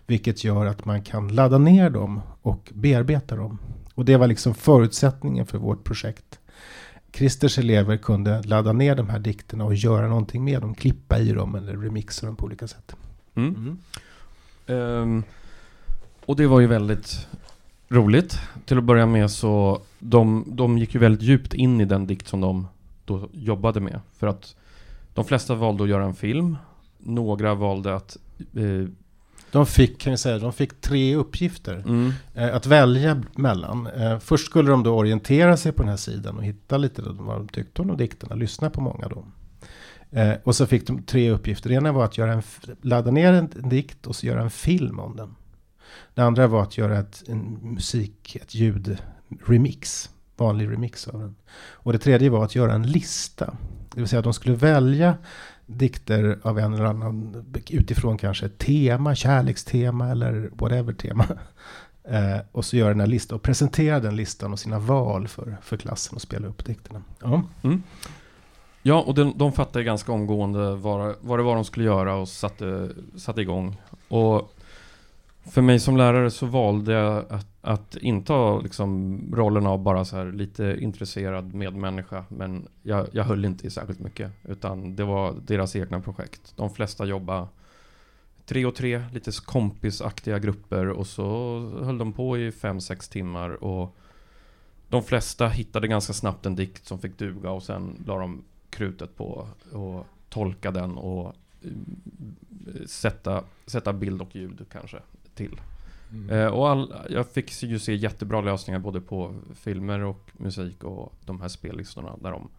[0.07, 3.57] Vilket gör att man kan ladda ner dem och bearbeta dem.
[3.95, 6.39] Och det var liksom förutsättningen för vårt projekt.
[7.15, 11.31] Christers elever kunde ladda ner de här dikterna och göra någonting med dem, klippa i
[11.31, 12.95] dem eller remixa dem på olika sätt.
[13.35, 13.77] Mm.
[14.67, 14.81] Mm.
[15.01, 15.23] Um,
[16.25, 17.27] och det var ju väldigt
[17.89, 18.39] roligt.
[18.65, 22.27] Till att börja med så de, de gick ju väldigt djupt in i den dikt
[22.27, 22.67] som de
[23.05, 23.99] då jobbade med.
[24.17, 24.55] För att
[25.13, 26.57] de flesta valde att göra en film.
[26.97, 28.17] Några valde att
[28.53, 28.89] eh,
[29.55, 32.13] de fick, kan vi säga, de fick tre uppgifter mm.
[32.33, 33.87] eh, att välja mellan.
[33.87, 37.37] Eh, först skulle de då orientera sig på den här sidan och hitta lite vad
[37.37, 39.25] de tyckte om de dikterna, lyssna på många då.
[40.11, 41.69] Eh, och så fick de tre uppgifter.
[41.69, 42.41] Det ena var att göra en,
[42.81, 45.35] ladda ner en, en dikt och så göra en film om den.
[46.13, 48.97] Det andra var att göra ett, en musik, ett ljud,
[49.45, 51.35] remix, vanlig remix av den.
[51.55, 53.57] Och det tredje var att göra en lista.
[53.93, 55.17] Det vill säga att de skulle välja
[55.65, 61.25] dikter av en eller annan utifrån kanske ett tema, kärlekstema eller whatever tema.
[62.07, 65.57] Eh, och så göra den här listan och presentera den listan och sina val för,
[65.61, 67.01] för klassen och spela upp dikterna.
[67.21, 67.83] Ja, mm.
[68.81, 72.27] ja och de, de fattade ganska omgående vad, vad det var de skulle göra och
[72.27, 73.77] satte, satte igång.
[74.07, 74.53] Och
[75.51, 80.15] för mig som lärare så valde jag att, att inta liksom rollen av bara så
[80.15, 82.25] här lite intresserad medmänniska.
[82.29, 84.31] Men jag, jag höll inte i särskilt mycket.
[84.43, 86.53] Utan det var deras egna projekt.
[86.55, 87.47] De flesta jobbade
[88.45, 90.89] tre och tre, lite kompisaktiga grupper.
[90.89, 93.63] Och så höll de på i fem, sex timmar.
[93.63, 93.95] Och
[94.89, 97.51] de flesta hittade ganska snabbt en dikt som fick duga.
[97.51, 104.35] Och sen la de krutet på att tolka den och eh, sätta, sätta bild och
[104.35, 104.97] ljud kanske
[105.35, 105.59] till.
[106.15, 106.39] Mm.
[106.39, 111.13] Eh, och all, jag fick ju se jättebra lösningar både på filmer och musik och
[111.25, 112.49] de här spellistorna där de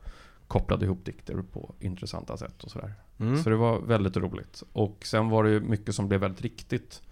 [0.46, 2.94] kopplade ihop dikter på intressanta sätt och sådär.
[3.18, 3.42] Mm.
[3.42, 4.62] Så det var väldigt roligt.
[4.72, 7.02] Och sen var det ju mycket som blev väldigt riktigt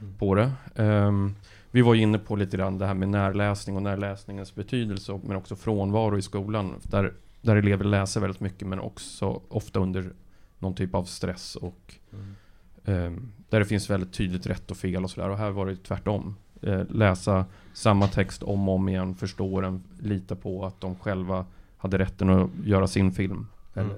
[0.00, 0.14] mm.
[0.14, 0.52] på det.
[0.74, 1.34] Um,
[1.70, 5.36] vi var ju inne på lite grann det här med närläsning och närläsningens betydelse men
[5.36, 6.74] också frånvaro i skolan.
[6.82, 10.12] Där, där elever läser väldigt mycket men också ofta under
[10.58, 12.34] någon typ av stress och mm.
[12.84, 15.28] Um, där det finns väldigt tydligt rätt och fel och sådär.
[15.28, 16.36] Och här var det tvärtom.
[16.62, 21.46] Eh, läsa samma text om och om igen, förstå den, lita på att de själva
[21.76, 23.46] hade rätten att göra sin film.
[23.74, 23.90] Mm.
[23.90, 23.96] Eller,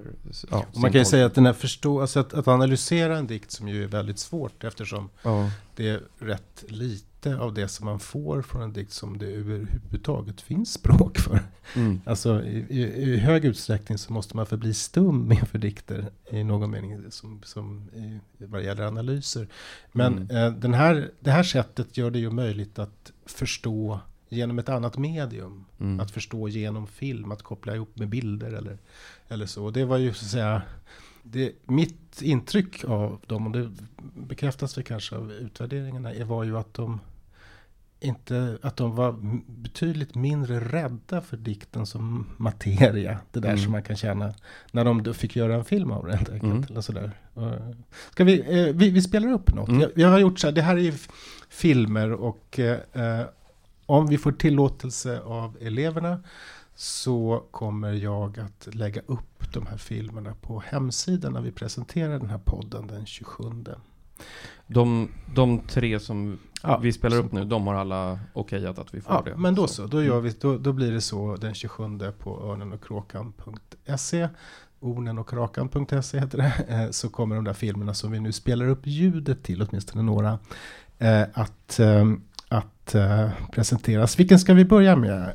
[0.51, 3.51] ja, man kan ju säga att, den här förstå, alltså att, att, analysera en dikt
[3.51, 5.51] som ju är väldigt svårt eftersom ja.
[5.77, 9.27] det är rätt lite lite av det som man får från en dikt som det
[9.27, 11.41] överhuvudtaget finns språk för.
[11.77, 12.01] Mm.
[12.07, 16.71] Alltså i, i, i, hög utsträckning så måste man förbli stum inför dikter i någon
[16.71, 19.49] mening som, som i, vad gäller analyser.
[19.93, 20.37] Men mm.
[20.37, 24.99] eh, den här, det här sättet gör det ju möjligt att förstå genom ett annat
[24.99, 25.65] medium.
[25.81, 26.01] Mm.
[26.01, 28.79] Att förstå genom film, att koppla ihop med bilder eller,
[29.29, 29.71] eller så.
[29.71, 30.63] Det var ju så att säga
[31.23, 33.71] det, mitt intryck av dem, och det
[34.15, 37.01] bekräftas väl kanske av utvärderingarna, var ju att de
[38.01, 43.19] inte, att de var betydligt mindre rädda för dikten som materia.
[43.33, 43.61] Det där mm.
[43.61, 44.35] som man kan känna
[44.73, 46.53] när de fick göra en film av det helt enkelt.
[46.53, 46.65] Mm.
[46.71, 47.13] Eller sådär.
[48.11, 49.69] Ska vi, eh, vi, vi, spelar upp något.
[49.69, 49.81] Mm.
[49.81, 50.95] Jag, jag, har gjort så här, det här är
[51.49, 53.27] filmer och eh,
[53.87, 56.23] om vi får tillåtelse av eleverna
[56.75, 62.31] så kommer jag att lägga upp de här filmerna på hemsidan när vi presenterar den
[62.31, 63.45] här podden den 27.
[64.67, 69.01] De, de tre som ja, vi spelar upp nu, de har alla okejat att vi
[69.01, 69.37] får ja, det.
[69.37, 71.85] Men då så, då, gör vi, då, då blir det så den 27
[72.19, 74.29] på örnenochkråkan.se
[74.81, 79.43] ornenockrakan.se heter det, eh, så kommer de där filmerna som vi nu spelar upp ljudet
[79.43, 80.39] till, åtminstone några,
[80.99, 82.13] eh, att, eh,
[82.49, 82.95] att
[83.53, 84.19] presenteras.
[84.19, 85.33] Vilken ska vi börja med,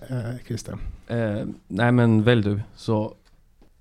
[0.48, 0.78] Christer?
[1.08, 3.16] Eh, nej men välj du, så...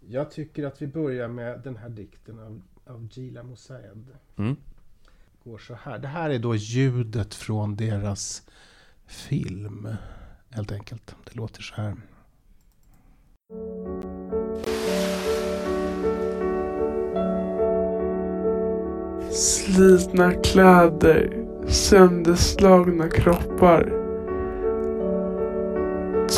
[0.09, 4.07] Jag tycker att vi börjar med den här dikten av, av Gila Mosaed.
[4.37, 4.57] Mm
[5.45, 5.99] går så här.
[5.99, 8.43] Det här är då ljudet från deras
[9.07, 9.89] film.
[10.51, 11.17] Helt enkelt.
[11.25, 11.97] Det låter så här.
[19.31, 23.85] Slitna kläder, sönderslagna kroppar.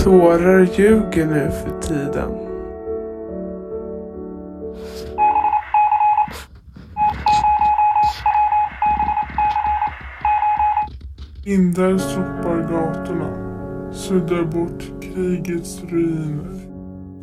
[0.05, 2.45] Tårar ljuger nu för tiden.
[11.46, 13.30] Vindar sopar gatorna,
[13.92, 16.61] suddar bort krigets ruiner.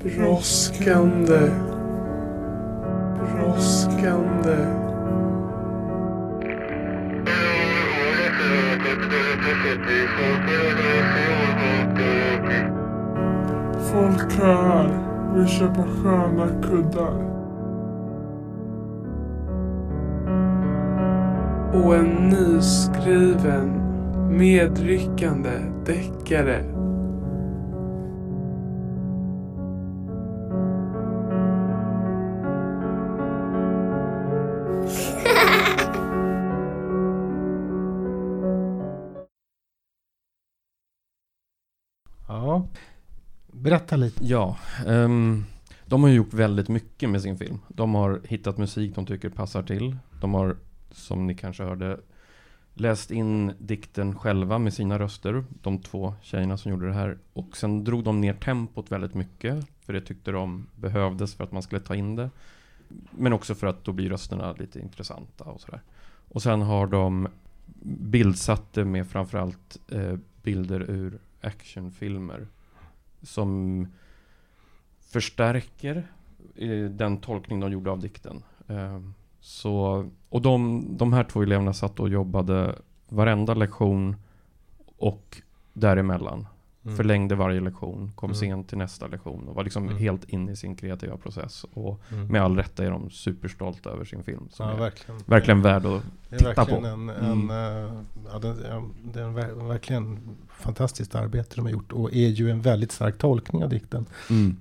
[0.03, 1.51] Brådskande,
[3.19, 4.57] brådskande.
[13.91, 14.89] Folk köar,
[15.35, 17.33] vill köpa sköna kuddar.
[21.73, 23.92] Och en nyskriven,
[24.33, 26.63] medryckande deckare.
[42.27, 42.67] Ja,
[43.51, 44.25] berätta lite.
[44.25, 45.45] Ja, ehm,
[45.85, 47.59] de har ju gjort väldigt mycket med sin film.
[47.67, 49.97] De har hittat musik de tycker passar till.
[50.21, 50.57] De har,
[50.91, 51.99] som ni kanske hörde,
[52.73, 55.43] läst in dikten själva med sina röster.
[55.61, 57.17] De två tjejerna som gjorde det här.
[57.33, 59.67] Och sen drog de ner tempot väldigt mycket.
[59.81, 62.29] För det tyckte de behövdes för att man skulle ta in det.
[63.11, 65.81] Men också för att då blir rösterna lite intressanta och sådär.
[66.29, 67.27] Och sen har de
[67.83, 72.47] bildsatt det med framförallt eh, bilder ur actionfilmer.
[73.21, 73.87] Som
[74.99, 76.07] förstärker
[76.55, 78.43] eh, den tolkning de gjorde av dikten.
[78.67, 78.99] Eh,
[79.45, 82.75] så, och de, de här två eleverna satt och jobbade
[83.09, 84.15] varenda lektion
[84.97, 85.41] och
[85.73, 86.47] däremellan.
[86.85, 86.97] Mm.
[86.97, 88.35] Förlängde varje lektion, kom Mm.
[88.35, 89.97] sent till nästa lektion och var liksom Mm.
[89.97, 91.65] helt inne i sin kreativa process.
[91.73, 92.27] Och Mm.
[92.27, 94.47] med all rätta är de superstolta över sin film.
[94.51, 95.21] Som Ja, är verkligen.
[95.25, 96.03] verkligen värd att
[96.37, 96.75] titta på.
[96.75, 97.09] En, Mm.
[97.09, 97.93] en, eh,
[98.33, 98.71] ja, det, är
[99.23, 103.63] en, ver- verkligen fantastiskt arbete de har gjort och är ju en väldigt stark tolkning
[103.63, 104.05] av dikten.
[104.29, 104.57] Mm.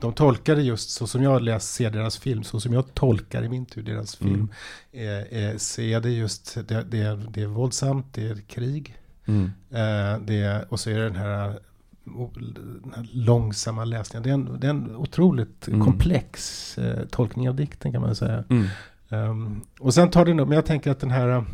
[0.00, 3.42] De tolkar det just så som jag läs, ser deras film, så som jag tolkar
[3.42, 4.50] i min tur deras film.
[4.92, 5.08] Mm.
[5.32, 8.96] Eh, eh, så är det just, det, det, är- det är våldsamt, det är krig.
[9.26, 9.44] Mm.
[9.70, 11.58] Eh, det, och så är det den här,
[12.04, 14.22] den här långsamma läsningen.
[14.22, 15.84] Det är en, det är en otroligt Mm.
[15.84, 18.44] komplex eh, tolkning av dikten kan man säga.
[18.50, 18.66] Mm.
[19.08, 21.44] Ehm, och sen tar det nog, men jag tänker att den här,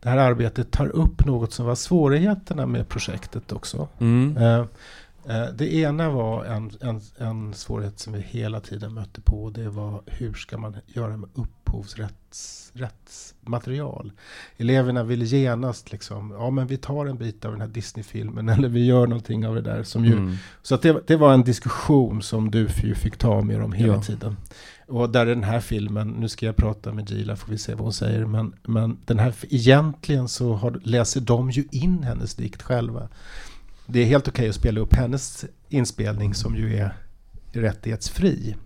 [0.00, 3.88] det här arbetet tar upp något som var svårigheterna med projektet också.
[3.98, 4.36] Mm.
[4.36, 4.64] Eh,
[5.54, 9.50] det ena var en, en, en svårighet som vi hela tiden mötte på.
[9.50, 14.12] Det var hur ska man göra med upphovsrätts rättsmaterial?
[14.56, 18.68] Eleverna ville genast liksom, ja men vi tar en bit av den här Disney-filmen eller
[18.68, 20.36] vi gör någonting av det där som ju Mm.
[20.62, 24.02] så det, det var en diskussion som du fick ta med dem hela Ja.
[24.02, 24.36] tiden.
[24.88, 27.82] Och där den här filmen, nu ska jag prata med Gila får vi se vad
[27.82, 32.62] hon säger, men, men den här, egentligen så har, läser de ju in hennes dikt
[32.62, 33.08] själva.
[33.92, 36.94] Det är helt okej att spela upp hennes inspelning som ju är
[37.52, 38.56] rättighetsfri.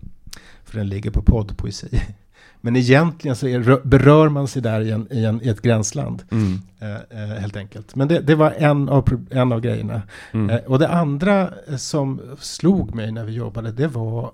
[0.65, 2.03] För den ligger på poddpoesi.
[2.61, 6.23] Men egentligen så är, berör man sig där i, en, i, en, i ett gränsland.
[6.31, 6.61] Mm.
[6.79, 7.95] Eh, eh, helt enkelt.
[7.95, 10.03] Men det, det var en av, en av grejerna.
[10.33, 10.51] Mm.
[10.51, 14.33] Eh, och det andra som slog mig när vi jobbade, det var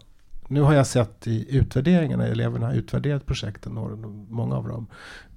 [0.49, 3.97] nu har jag sett i utvärderingarna, eleverna har utvärderat projekten, några,
[4.29, 4.87] många av dem.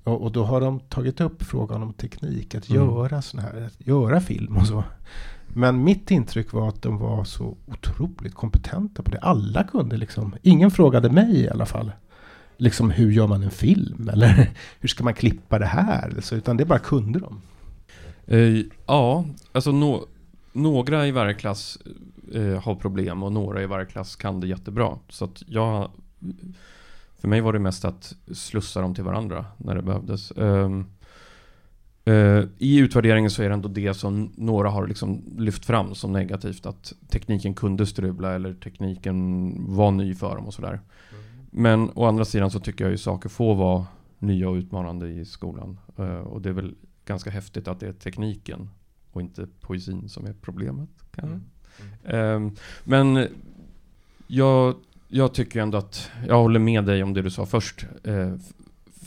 [0.03, 2.81] Och, och då har de tagit upp frågan om teknik, att Mm.
[2.81, 4.83] göra sån här, att göra film och så.
[5.55, 9.19] Men mitt intryck var att de var så otroligt kompetenta på det.
[9.19, 11.91] Alla kunde liksom, ingen frågade mig i alla fall.
[12.57, 14.09] Liksom hur gör man en film?
[14.13, 16.13] Eller hur ska man klippa det här?
[16.19, 17.41] Så, utan det bara kunde de.
[18.27, 20.07] Eh, ja, alltså no
[20.53, 21.77] några i varje klass
[22.33, 24.97] eh, har problem och några i varje klass kan det jättebra.
[25.09, 25.91] Så att jag,
[27.19, 30.31] för mig var det mest att slussa dem till varandra när det behövdes.
[30.31, 30.85] Ehm,
[32.05, 36.11] eh, I utvärderingen så är det ändå det som några har liksom lyft fram som
[36.11, 36.65] negativt.
[36.65, 40.79] Att tekniken kunde strula eller tekniken var ny för dem och sådär.
[41.51, 43.85] Men å andra sidan så tycker jag ju saker får vara
[44.19, 45.79] nya och utmanande i skolan.
[45.97, 48.69] Eh, och det är väl ganska häftigt att det är tekniken
[49.11, 50.89] och inte poesin som är problemet.
[51.15, 51.39] Kanske.
[52.03, 53.27] Ehm, men
[54.27, 54.75] jag,
[55.07, 57.85] jag tycker ändå att jag håller med dig om det du sa först.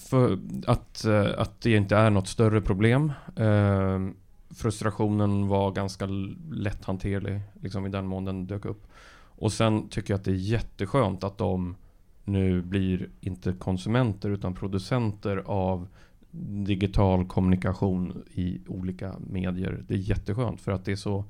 [0.06, 3.12] Eh, för att, eh, att det inte är något större problem.
[3.36, 4.14] Ehm,
[4.50, 6.06] frustrationen var ganska
[6.50, 8.86] lätthanterlig liksom i den mån den dök upp.
[9.38, 11.76] Och sen tycker jag att det är jätteskönt att de
[12.24, 15.88] nu blir inte konsumenter utan producenter av
[16.66, 19.84] digital kommunikation i olika medier.
[19.88, 21.24] Det är jätteskönt för att det är så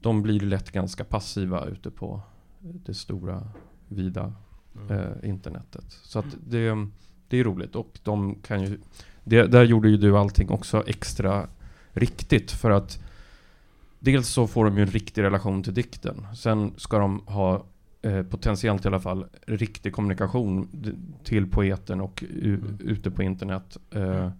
[0.00, 2.20] de blir lätt ganska passiva ute på
[2.60, 3.48] det stora
[3.88, 4.32] vida
[4.90, 5.84] eh, internetet.
[6.02, 6.88] Så att det,
[7.32, 8.78] det är roligt och de kan ju
[9.24, 11.48] det, Där gjorde ju du allting också extra
[11.92, 12.98] riktigt för att
[13.98, 16.26] Dels så får de ju en riktig relation till dikten.
[16.36, 17.64] Sen ska de ha
[18.02, 20.68] eh, potentiellt i alla fall riktig kommunikation
[21.24, 22.78] till poeten och Mm.
[22.80, 23.76] ute på internet.
[23.90, 24.30] Eh,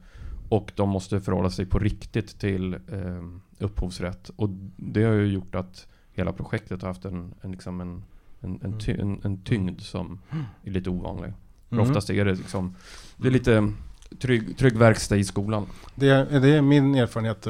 [0.48, 3.22] Och de måste förhålla sig på riktigt till eh,
[3.58, 4.30] upphovsrätt.
[4.36, 8.02] Och det har ju gjort att hela projektet har haft en, en, liksom en,
[8.40, 10.18] en, en, ty, en, en tyngd som
[10.64, 11.32] är lite ovanlig.
[11.72, 11.90] Mm.
[11.90, 12.76] oftast är det liksom,
[13.16, 13.72] det är lite
[14.18, 15.66] trygg, trygg verkstad i skolan.
[15.94, 17.46] Det är, det är min erfarenhet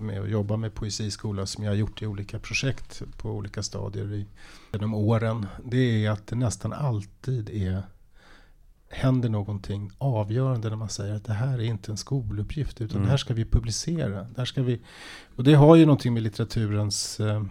[0.00, 4.12] med att jobba med poesiskola som jag har gjort i olika projekt på olika stadier
[4.14, 4.26] i,
[4.72, 5.46] genom åren.
[5.64, 7.82] Det är att det nästan alltid är
[8.92, 13.04] händer någonting avgörande när man säger att det här är inte en skoluppgift utan Mm.
[13.04, 14.22] det här ska vi publicera.
[14.22, 14.80] Det här ska vi,
[15.36, 17.42] och det har ju någonting med litteraturens eh, eh,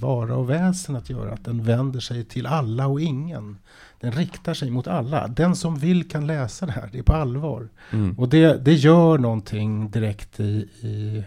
[0.00, 1.32] vara och väsen att göra.
[1.32, 3.58] Att den vänder sig till alla och ingen.
[4.00, 5.28] Den riktar sig mot alla.
[5.28, 6.88] Den som vill kan läsa det här.
[6.92, 7.68] Det är på allvar.
[7.92, 8.18] Mm.
[8.18, 11.24] Och det, det gör någonting direkt i, i,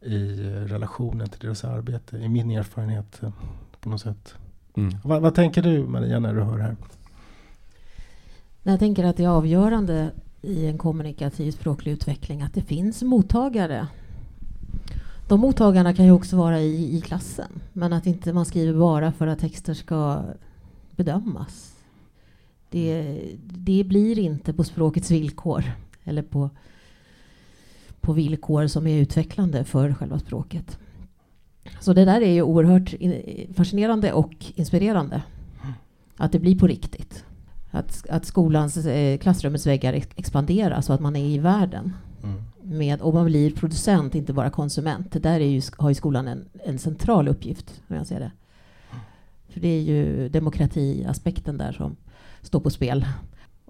[0.00, 3.30] i relationen till deras arbete, i min erfarenhet eh,
[3.80, 4.34] på något sätt.
[4.76, 4.96] Mm.
[5.04, 6.76] Vad, vad tänker du Maria när du hör det här?
[8.62, 10.10] Jag tänker att det är avgörande
[10.42, 13.86] i en kommunikativ språklig utveckling att det finns mottagare.
[15.28, 19.12] De mottagarna kan ju också vara i, i klassen, men att inte man skriver bara
[19.12, 20.22] för att texter ska
[20.96, 21.74] bedömas.
[22.70, 25.64] Det, det blir inte på språkets villkor
[26.04, 26.50] eller på,
[28.00, 30.78] på villkor som är utvecklande för själva språket.
[31.80, 35.22] Så det där är ju oerhört in, fascinerande och inspirerande.
[36.16, 37.24] Att det blir på riktigt.
[37.70, 41.92] Att, att skolans, eh, klassrummets väggar ex- expanderar så att man är i världen.
[42.22, 42.42] Mm.
[42.62, 45.12] Med, och man blir producent, inte bara konsument.
[45.12, 48.30] Det där är ju, har ju skolan en, en central uppgift, om jag ser det.
[49.48, 51.96] För det är ju demokratiaspekten där som
[52.42, 53.06] står på spel.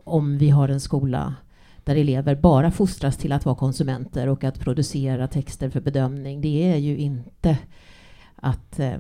[0.05, 1.35] Om vi har en skola
[1.85, 6.41] där elever bara fostras till att vara konsumenter och att producera texter för bedömning.
[6.41, 7.59] Det är ju inte
[8.37, 8.97] att eh,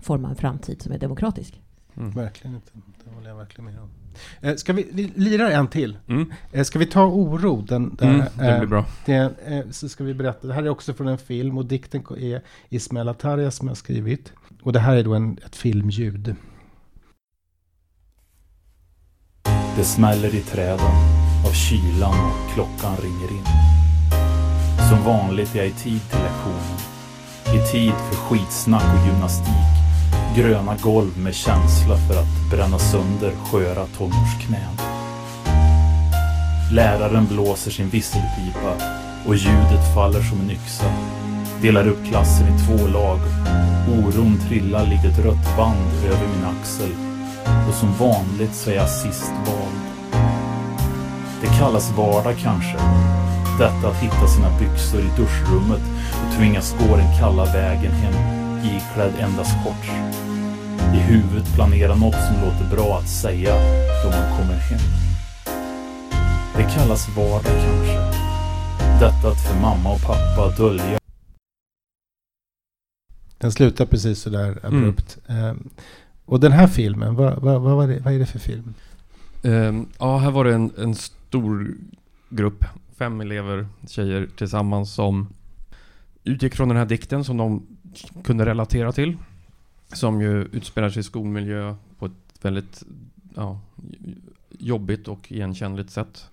[0.00, 1.60] forma en framtid som är demokratisk.
[1.96, 2.10] Mm.
[2.10, 2.72] Verkligen inte.
[3.04, 3.88] Det håller jag verkligen med om.
[4.40, 5.98] Eh, ska vi, vi lirar en till?
[6.08, 6.32] Mm.
[6.52, 7.62] Eh, ska vi ta oro?
[7.68, 8.84] Den, där, Mm, det eh, blir bra.
[9.06, 9.14] Det,
[9.46, 10.46] eh, så ska vi berätta.
[10.46, 14.32] Det här är också från en film och dikten är Ismail Ataria som har skrivit.
[14.62, 16.34] Och det här är då en, ett filmljud.
[19.76, 20.86] Det smäller i träden
[21.46, 23.44] av kylan och klockan ringer in.
[24.88, 26.78] Som vanligt är jag i tid till lektionen.
[27.46, 29.79] I tid för skitsnack och gymnastik.
[30.36, 34.76] Gröna golv med känsla för att bränna sönder sköra tonårsknän.
[36.72, 38.74] Läraren blåser sin visselpipa
[39.26, 40.84] och ljudet faller som en yxa.
[41.62, 43.18] Delar upp klassen i två lag.
[43.88, 46.90] Oron trillar likt ett rött band över min axel
[47.68, 50.14] och som vanligt så är jag sist vald.
[51.40, 52.78] Det kallas vardag kanske.
[53.58, 59.14] Detta att hitta sina byxor i duschrummet och tvingas gå den kalla vägen hem iklädd
[59.20, 59.88] endast shorts.
[60.94, 63.54] I huvudet planera något som låter bra att säga
[64.04, 64.80] då man kommer hem.
[66.56, 68.20] Det kallas vardag kanske.
[69.00, 70.98] Detta att för mamma och pappa dölja
[73.38, 75.18] Den slutar precis sådär abrupt.
[75.28, 75.52] Eh,
[76.24, 78.74] och den här filmen, vad, vad, vad, var det, vad är det för film?
[79.42, 81.74] Ehm, ja, här var det en, en stor
[82.28, 82.64] grupp,
[82.98, 85.28] fem elever, tjejer tillsammans som
[86.24, 87.66] utgick från den här dikten som de
[88.24, 89.16] kunde relatera till.
[89.92, 92.12] Som ju utspelar sig i skolmiljö på ett
[92.42, 92.82] väldigt
[93.34, 93.60] ja,
[94.50, 96.30] jobbigt och igenkännligt sätt.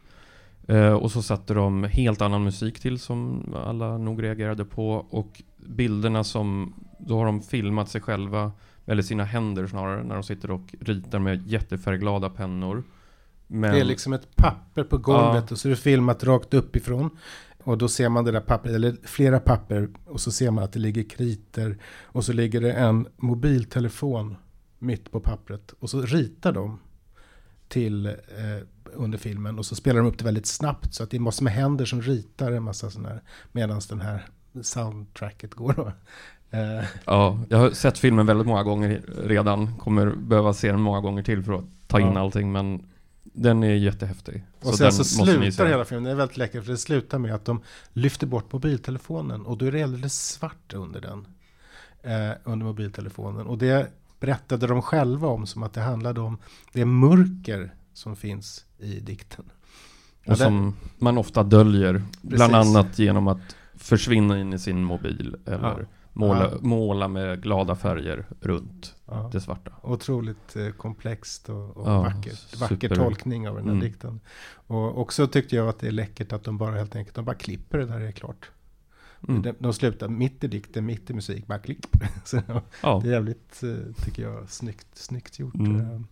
[0.67, 5.41] Eh, och så satte de helt annan musik till som alla nog reagerade på och
[5.57, 8.51] bilderna som, då har de filmat sig själva,
[8.85, 12.83] eller sina händer snarare, när de sitter och ritar med jättefärgglada pennor.
[13.47, 15.53] Men, Det är liksom ett papper på golvet Ja.
[15.53, 17.09] och så är det filmat rakt uppifrån.
[17.67, 19.89] Och då ser man det där pappret, eller flera papper.
[20.05, 21.77] Och så ser man att det ligger kriter.
[22.03, 24.35] Och så ligger det en mobiltelefon
[24.79, 25.73] mitt på pappret.
[25.79, 26.79] Och så ritar de
[27.67, 28.13] till eh,
[28.93, 29.59] under filmen.
[29.59, 30.93] Och så spelar de upp det väldigt snabbt.
[30.93, 33.21] Så att det är massor med händer som ritar en massa sådana här.
[33.51, 34.25] Medan den här
[34.61, 35.73] soundtracket går.
[35.73, 35.91] Då.
[36.57, 39.77] Eh, Ja, jag har sett filmen väldigt många gånger redan.
[39.77, 42.19] Kommer behöva se den många gånger till för att ta in Ja.
[42.19, 42.51] allting.
[42.51, 42.85] Men
[43.37, 44.43] den är jättehäftig.
[44.59, 47.35] Och Så sen så slutar hela filmen, det är väldigt läckert för det slutar med
[47.35, 47.61] att de
[47.93, 51.27] lyfter bort mobiltelefonen och då är det alldeles svart under den.
[52.03, 53.47] Eh, under mobiltelefonen.
[53.47, 56.37] Och det berättade de själva om som att det handlade om
[56.73, 59.45] det mörker som finns i dikten.
[60.25, 62.03] Och det- som man ofta döljer.
[62.21, 62.75] Bland Precis.
[62.75, 65.35] annat genom att försvinna in i sin mobil.
[65.45, 65.79] Eller Ja.
[66.19, 66.57] Måla, Ja.
[66.61, 69.71] måla med glada färger runt Ja, det svarta.
[69.83, 72.55] otroligt eh, komplext och, och Ja, vackert.
[72.59, 72.95] Vacker super.
[72.95, 73.83] tolkning av den här Mm.
[73.83, 74.19] dikten.
[74.67, 77.35] Och också tyckte jag att det är läckert att de bara helt enkelt de bara
[77.35, 78.51] klipper det där det är klart.
[79.27, 79.41] Mm.
[79.41, 81.85] De, de slutar mitt i dikten, mitt i musik, bara klipp.
[82.25, 82.41] Så
[82.81, 82.99] Ja.
[83.03, 85.55] Det är jävligt, eh, tycker jag, snyggt, snyggt gjort.
[85.55, 86.07] Mm.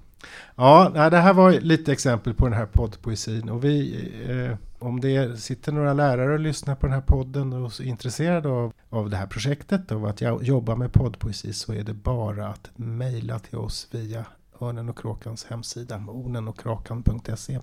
[0.55, 3.49] Ja, det här var lite exempel på den här poddpoesin.
[3.49, 7.79] Och vi, eh, om det sitter några lärare och lyssnar på den här podden och
[7.79, 11.83] är intresserade av, av det här projektet och att jag jobba med poddpoesi så är
[11.83, 14.25] det bara att mejla till oss via
[14.61, 17.59] Örnen och Kråkans hemsida, ornenockrakan.se.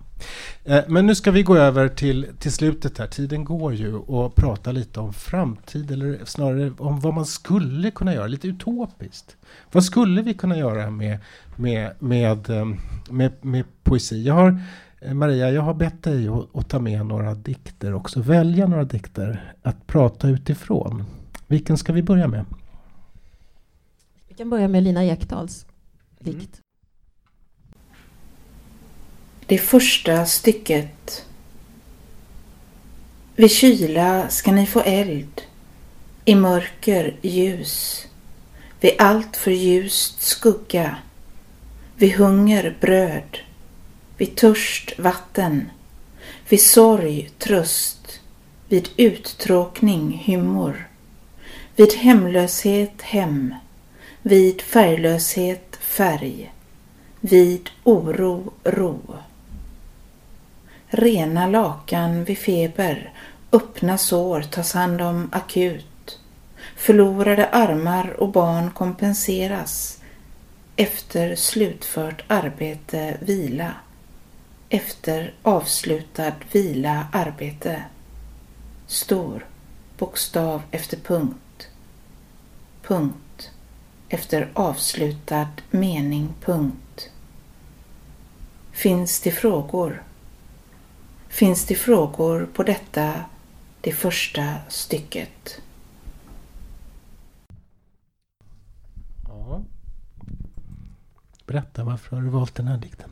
[0.64, 4.34] Eh, men nu ska vi gå över till, till slutet här, tiden går ju, och
[4.34, 9.36] prata lite om framtid, eller snarare om vad man skulle kunna göra, lite utopiskt.
[9.72, 11.18] Vad skulle vi kunna göra med,
[11.56, 12.66] med, med, eh,
[13.10, 14.22] med, med poesi?
[14.22, 14.60] Jag har,
[15.00, 18.84] eh, Maria, jag har bett dig att, att ta med några dikter också, välja några
[18.84, 21.04] dikter att prata utifrån.
[21.46, 22.44] Vilken ska vi börja med?
[24.28, 25.66] Vi kan börja med Lina Ekdals
[26.18, 26.60] dikt.
[29.46, 31.26] Det första stycket.
[33.36, 35.42] Vid kyla ska ni få eld,
[36.24, 38.06] i mörker ljus,
[38.80, 40.96] vid allt för ljust skugga,
[41.96, 43.38] vid hunger bröd,
[44.16, 45.70] vid törst vatten,
[46.48, 48.20] vid sorg tröst,
[48.68, 50.88] vid uttråkning humor,
[51.76, 53.54] vid hemlöshet hem,
[54.22, 56.52] vid färglöshet färg,
[57.20, 59.00] vid oro ro
[60.92, 63.12] rena lakan vid feber,
[63.52, 66.18] öppna sår tas hand om akut.
[66.76, 70.00] Förlorade armar och barn kompenseras.
[70.76, 73.74] Efter slutfört arbete vila.
[74.68, 77.82] Efter avslutad vila arbete.
[78.86, 79.46] Stor
[79.98, 81.68] bokstav efter punkt.
[82.82, 83.50] Punkt
[84.08, 87.10] efter avslutad mening punkt.
[88.72, 90.02] Finns det frågor?
[91.32, 93.24] Finns det frågor på detta,
[93.80, 95.60] det första stycket.
[99.28, 99.62] Ja.
[101.46, 103.10] Berätta, varför har du valt den här dikten?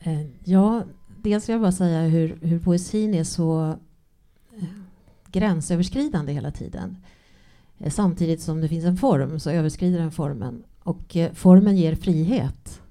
[0.00, 0.84] Eh, ja,
[1.22, 3.78] dels vill jag bara säga hur, hur poesin är så
[4.56, 4.64] eh,
[5.32, 6.96] gränsöverskridande hela tiden.
[7.78, 10.64] Eh, samtidigt som det finns en form så överskrider den formen.
[10.82, 12.82] Och formen ger frihet.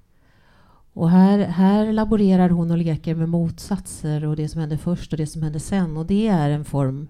[0.95, 5.17] Och här, här laborerar hon och leker med motsatser och det som händer först och
[5.17, 5.97] det som händer sen.
[5.97, 7.07] Och det är en form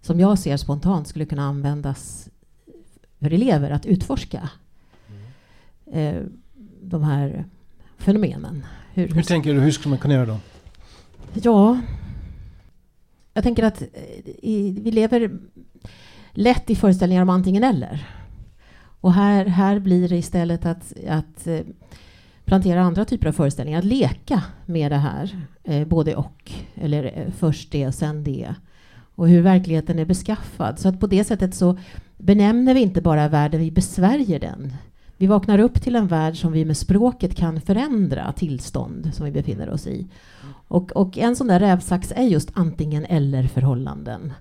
[0.00, 2.28] som jag ser spontant skulle kunna användas
[3.20, 4.50] för elever att utforska
[5.08, 6.16] mm.
[6.16, 6.22] eh,
[6.82, 7.44] de här
[7.98, 8.66] fenomenen.
[8.92, 10.38] Hur, hur tänker du, hur skulle man kunna göra då?
[11.32, 11.80] Ja,
[13.34, 13.88] jag tänker att eh,
[14.42, 15.38] i, vi lever
[16.30, 18.06] lätt i föreställningar om antingen eller.
[19.00, 21.60] Och här, här blir det istället att, att eh,
[22.46, 27.32] plantera andra typer av föreställningar, att leka med det här, eh, både och, eller eh,
[27.38, 28.54] först det, sen det,
[29.14, 30.78] och hur verkligheten är beskaffad.
[30.78, 31.78] Så att på det sättet så
[32.16, 34.72] benämner vi inte bara världen, vi besvärjer den.
[35.16, 39.32] Vi vaknar upp till en värld som vi med språket kan förändra tillstånd som vi
[39.32, 40.06] befinner oss i.
[40.68, 44.32] Och, och en sån där rävsax är just antingen eller förhållanden.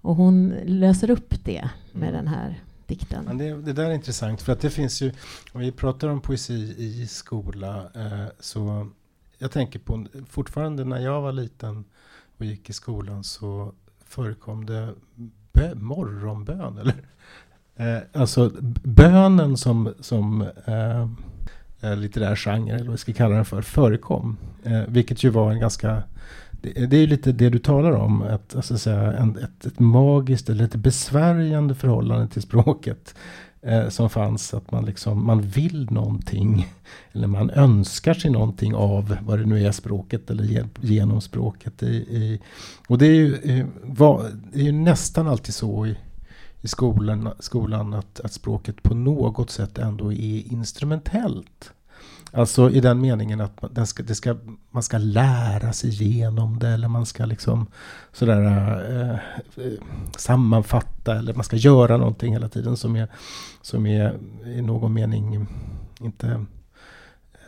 [0.00, 3.24] Och hon löser upp det med den här dikten.
[3.24, 5.12] Men det, det, där är intressant för att det finns ju,
[5.52, 8.88] om vi pratar om poesi i skola, eh, så
[9.38, 11.84] jag tänker på fortfarande när jag var liten
[12.38, 13.72] och gick i skolan så
[14.04, 14.94] förekom det
[15.52, 16.78] bö, morgonbön.
[16.78, 16.94] Eller?
[17.76, 21.08] Eh, alltså bönen som, som eh,
[21.80, 24.36] eh litterär genre, eller vad vi ska kalla den för, förekom.
[24.62, 26.02] Eh, vilket ju var en ganska
[26.74, 30.48] det, det är lite det du talar om, ett, alltså säga, en, ett, ett magiskt
[30.48, 33.14] eller ett besvärjande förhållande till språket.
[33.62, 36.72] Eh, som fanns, att man, liksom, man vill någonting.
[37.12, 41.82] Eller man önskar sig någonting av vad det nu är språket eller genom språket.
[41.82, 42.40] I, i,
[42.88, 43.66] och det är, ju, eh,
[44.52, 45.96] det är ju nästan alltid så i,
[46.60, 51.72] i skolan, skolan att, att språket på något sätt ändå är instrumentellt.
[52.36, 54.36] Alltså i den meningen att man ska, ska,
[54.70, 57.66] man ska lära sig igenom det eller man ska liksom
[58.12, 58.42] sådär
[58.90, 59.72] eh, eh,
[60.16, 63.08] sammanfatta eller man ska göra någonting hela tiden som är,
[63.62, 65.46] som är i någon mening
[66.00, 66.44] inte,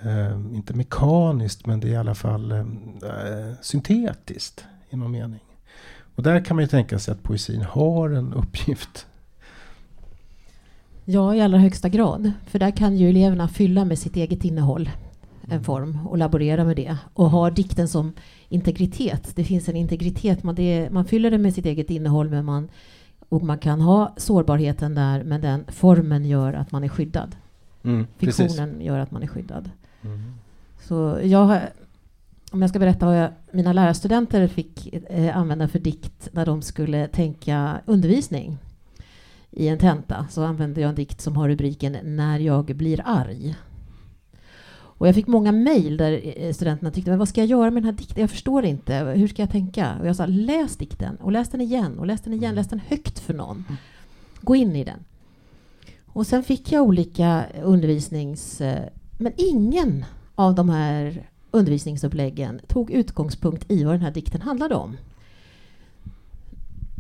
[0.03, 2.67] eh, inte mekaniskt men det är i alla fall eh,
[3.61, 5.41] syntetiskt i någon mening.
[6.15, 9.07] Och där kan man ju tänka sig att poesin har en uppgift
[11.11, 12.33] Ja, i allra högsta grad.
[12.47, 14.91] För där kan ju eleverna fylla med sitt eget innehåll
[15.43, 15.65] en mm.
[15.65, 16.97] form och laborera med det.
[17.15, 18.13] Och ha dikten som
[18.49, 19.37] integritet.
[19.37, 20.43] Det finns en integritet.
[20.43, 22.69] Man, det, man fyller det med sitt eget innehåll men man,
[23.29, 27.37] och man kan ha sårbarheten där men den formen gör att man är skyddad.
[27.83, 28.87] Mm, Fiktionen precis.
[28.87, 29.71] gör att man är skyddad.
[30.03, 30.33] Mm.
[30.81, 31.61] Så jag
[32.53, 36.63] om jag ska berätta vad jag, mina lärarstudenter fick eh, använda för dikt när de
[36.63, 38.59] skulle tänka undervisning
[39.51, 43.57] i en tenta så använde jag en dikt som har rubriken När jag blir arg.
[44.71, 47.83] Och jag fick många mejl där eh, studenterna tyckte, men vad ska jag göra med
[47.83, 48.21] den här dikten?
[48.21, 49.97] Jag förstår inte, hur ska jag tänka?
[50.01, 52.81] Och jag sa, läs dikten och läs den igen och läs den igen, läs den
[52.89, 53.65] högt för någon.
[54.41, 55.05] Gå in i den.
[56.07, 58.61] Och sen fick jag olika undervisnings...
[58.61, 58.89] eh,
[59.19, 64.97] Men ingen av de här undervisningsuppläggen tog utgångspunkt i vad den här dikten handlade om.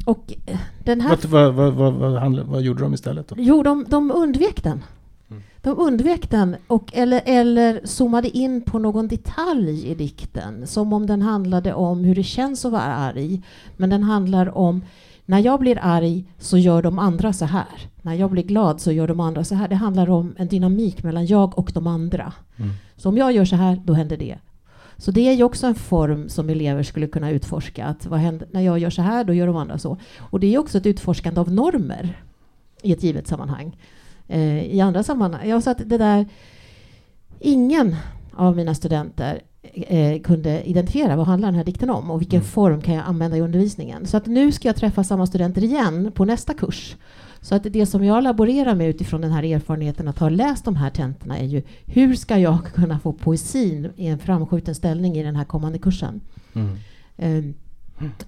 [0.08, 1.18] Och eh, den här...
[1.28, 3.34] Vad, vad, vad, vad, vad, gjorde de istället då?
[3.38, 4.84] Jo, de, de undvek den.
[5.30, 5.42] Mm.
[5.62, 11.06] De undvek den och, eller, eller zoomade in på någon detalj i dikten som om
[11.06, 13.42] den handlade om hur det känns att vara arg.
[13.76, 14.82] Men den handlar om
[15.26, 17.90] när jag blir arg så gör de andra så här.
[18.02, 19.68] När jag blir glad så gör de andra så här.
[19.68, 22.32] Det handlar om en dynamik mellan jag och de andra.
[22.56, 22.70] Mm.
[22.96, 24.38] Så om jag gör så här, då händer det.
[24.98, 27.86] Så det är ju också en form som elever skulle kunna utforska.
[27.86, 29.96] Att vad händer, när jag gör så här, då gör de andra så.
[30.18, 32.22] Och det är också ett utforskande av normer
[32.82, 33.76] i ett givet sammanhang.
[34.28, 36.26] Eh, I andra sammanhang, jag sa att det där...
[37.40, 37.96] Ingen
[38.32, 42.48] av mina studenter eh, kunde identifiera vad handlar den här dikten om och vilken Mm.
[42.48, 44.06] form kan jag använda i undervisningen.
[44.06, 46.96] Så att nu ska jag träffa samma studenter igen på nästa kurs.
[47.40, 50.76] Så att det som jag laborerar med utifrån den här erfarenheten att ha läst de
[50.76, 55.22] här tentorna är ju hur ska jag kunna få poesin i en framskjuten ställning i
[55.22, 56.20] den här kommande kursen?
[56.54, 56.76] Mm.
[57.16, 57.54] Ehm,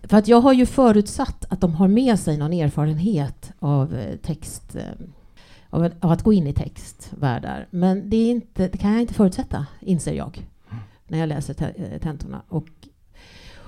[0.03, 4.17] För att jag har ju förutsatt att de har med sig någon erfarenhet av eh,
[4.17, 4.83] text, eh,
[5.71, 7.67] av, att- av att gå in i textvärldar.
[7.71, 10.47] Men det, är inte, det kan jag inte förutsätta, inser jag,
[11.09, 12.43] när jag läser te, eh, tentorna.
[12.49, 12.67] Och,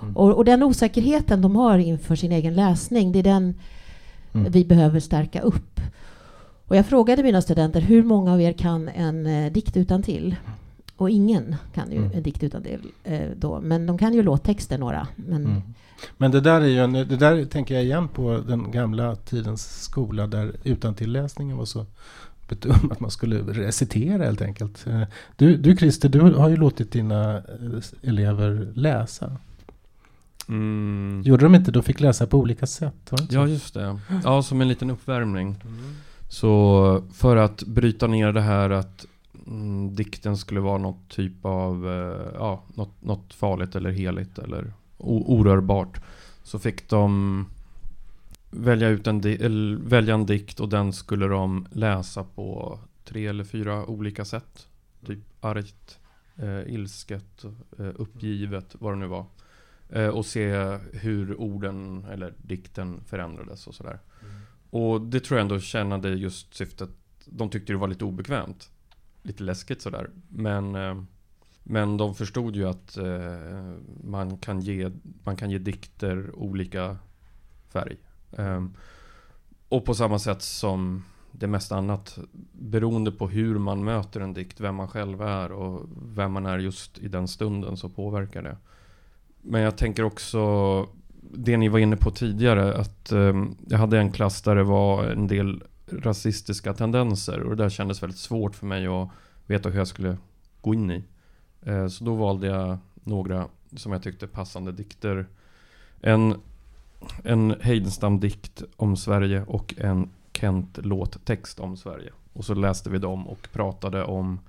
[0.03, 0.17] Mm.
[0.17, 3.55] och, och den osäkerheten de har inför sin egen läsning, det är den
[4.35, 4.53] Mm.
[4.53, 5.81] vi behöver stärka upp.
[6.67, 10.37] Och jag frågade mina studenter, hur många av er kan en eh, dikt utan till?
[10.97, 12.11] Och ingen kan ju Mm.
[12.15, 15.09] en dikt utan till eh, då, men de kan ju låttexter några.
[15.17, 15.63] Men, Mm.
[16.19, 19.83] Men det där är ju en, det där tänker jag igen på den gamla tidens
[19.83, 21.87] skola där utantilläsningen var så
[22.91, 24.87] att man skulle recitera helt enkelt.
[24.87, 25.03] Eh,
[25.37, 27.43] Du, du Christer, du har ju låtit dina eh,
[28.03, 29.37] elever läsa.
[30.49, 31.23] Mm.
[31.25, 31.71] Gjorde de inte?
[31.71, 32.95] De fick läsa på olika sätt.
[33.11, 33.51] Var det inte Ja, så?
[33.53, 33.99] just det.
[34.25, 35.57] Ja, som en liten uppvärmning.
[36.29, 39.07] Så för att bryta ner det här att
[39.47, 44.73] mm, dikten skulle vara något typ av, eh, ja, något, något farligt eller heligt eller
[44.99, 46.01] orörbart.
[46.43, 47.47] Så fick de
[48.51, 53.45] välja, ut en eller välja en dikt och den skulle de läsa på tre eller
[53.45, 54.67] fyra olika sätt.
[55.07, 55.99] Typ argt,
[56.37, 57.45] eh, ilsket,
[57.79, 59.25] eh, uppgivet, vad det nu var.
[59.93, 63.99] Eh, och se hur orden eller dikten förändrades och sådär.
[64.71, 66.91] Och det tror jag ändå tjänade just syftet.
[67.27, 68.71] De tyckte det var lite obekvämt.
[69.23, 70.11] Lite läskigt sådär.
[70.29, 71.03] Men, eh,
[71.63, 73.75] men de förstod ju att eh,
[74.05, 74.91] man, kan ge,
[75.25, 76.97] man kan ge dikter olika
[77.69, 77.97] färg.
[78.33, 78.65] Eh,
[79.69, 82.19] och på samma sätt som det mesta annat.
[82.53, 86.59] Beroende på hur man möter en dikt, vem man själv är och vem man är
[86.59, 88.57] just i den stunden så påverkar det.
[89.43, 90.89] Men jag tänker också
[91.35, 95.05] det ni var inne på tidigare att ehm, jag hade en klass där det var
[95.05, 95.63] en del
[95.93, 99.09] rasistiska tendenser och det där kändes väldigt svårt för mig att
[99.47, 100.17] veta hur jag skulle
[100.61, 101.05] gå in i.
[101.63, 105.27] Eh, så då valde jag några som jag tyckte passande dikter.
[106.01, 106.35] En,
[107.25, 112.11] en Heidenstam-dikt om Sverige och en Kent-låttext om Sverige.
[112.33, 114.41] Och så läste vi dem och pratade om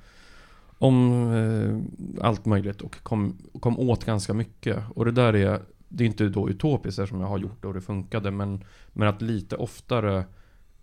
[0.83, 4.83] om eh, allt möjligt och kom, kom åt ganska mycket.
[4.95, 7.73] Och det där är, det är inte då utopiskt eftersom jag har gjort det och
[7.73, 8.31] det funkade.
[8.31, 8.63] Men,
[8.93, 10.17] men att lite oftare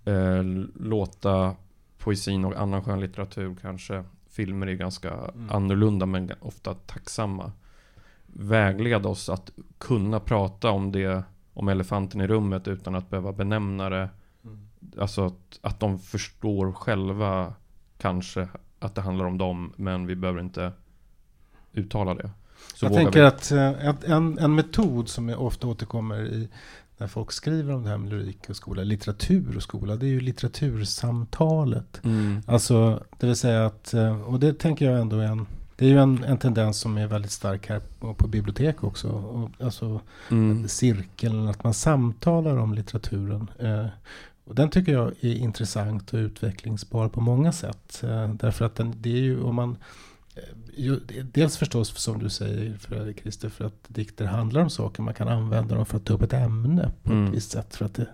[0.05, 0.43] eh,
[0.75, 1.57] låta
[1.99, 5.51] poesin och annan skönlitteratur kanske, filmer är ganska Mm.
[5.51, 7.53] annorlunda men ofta tacksamma.
[8.27, 11.23] Vägleda oss att kunna prata om det,
[11.55, 14.09] om elefanten i rummet utan att behöva benämna det.
[14.45, 14.69] Mm.
[14.99, 17.55] Alltså att, att de förstår själva
[17.99, 18.49] kanske
[18.81, 20.73] att det handlar om dem, men vi behöver inte
[21.73, 22.31] uttala det.
[22.75, 23.27] Så jag tänker vi.
[23.27, 26.49] att eh, att en, en metod som ofta återkommer i
[26.99, 30.11] när folk skriver om det här med lyrik och skola, litteratur och skola, det är
[30.11, 32.01] ju litteratursamtalet.
[32.05, 32.43] Mm.
[32.47, 35.89] Alltså, det vill säga att, eh, och det tänker jag ändå är en, det är
[35.89, 39.09] ju en, en tendens som är väldigt stark här på, på bibliotek också.
[39.09, 40.01] Och, alltså
[40.31, 40.69] Mm.
[40.69, 43.51] cirkeln, att man samtalar om litteraturen.
[43.59, 43.87] Eh,
[44.51, 48.03] och den tycker jag är intressant och utvecklingsbar på många sätt.
[48.05, 49.77] Eh, därför att den, det är ju om man
[50.77, 50.93] eh,
[51.33, 55.03] Dels förstås som du säger för Christer, för att dikter handlar om saker.
[55.03, 57.27] Man kan använda dem för att ta upp ett ämne på Mm.
[57.27, 57.77] ett visst sätt.
[57.77, 58.07] För att det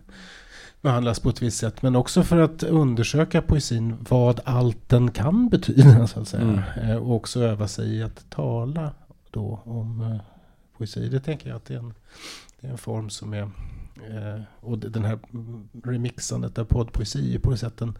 [0.82, 1.82] behandlas på ett visst sätt.
[1.82, 6.06] Men också för att undersöka poesin, vad allt den kan betyda.
[6.06, 6.42] Så att säga.
[6.42, 6.90] Mm.
[6.90, 8.92] Eh, Och också öva sig i att tala
[9.30, 10.18] då om
[10.76, 11.08] poesi.
[11.08, 11.94] Det tänker jag att det är en,
[12.60, 13.50] det är en form som är
[14.60, 15.18] och den här
[15.84, 17.98] remixandet av poddpoesi är på något sätt en,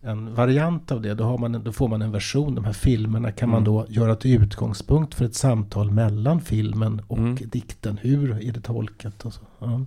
[0.00, 1.14] en variant av det.
[1.14, 2.54] Då, har man, då får man en version.
[2.54, 3.64] De här filmerna kan man Mm.
[3.72, 7.36] då göra till utgångspunkt för ett samtal mellan filmen och Mm.
[7.36, 7.98] dikten.
[8.02, 9.24] Hur är det tolkat?
[9.24, 9.40] Och så.
[9.58, 9.80] Ja.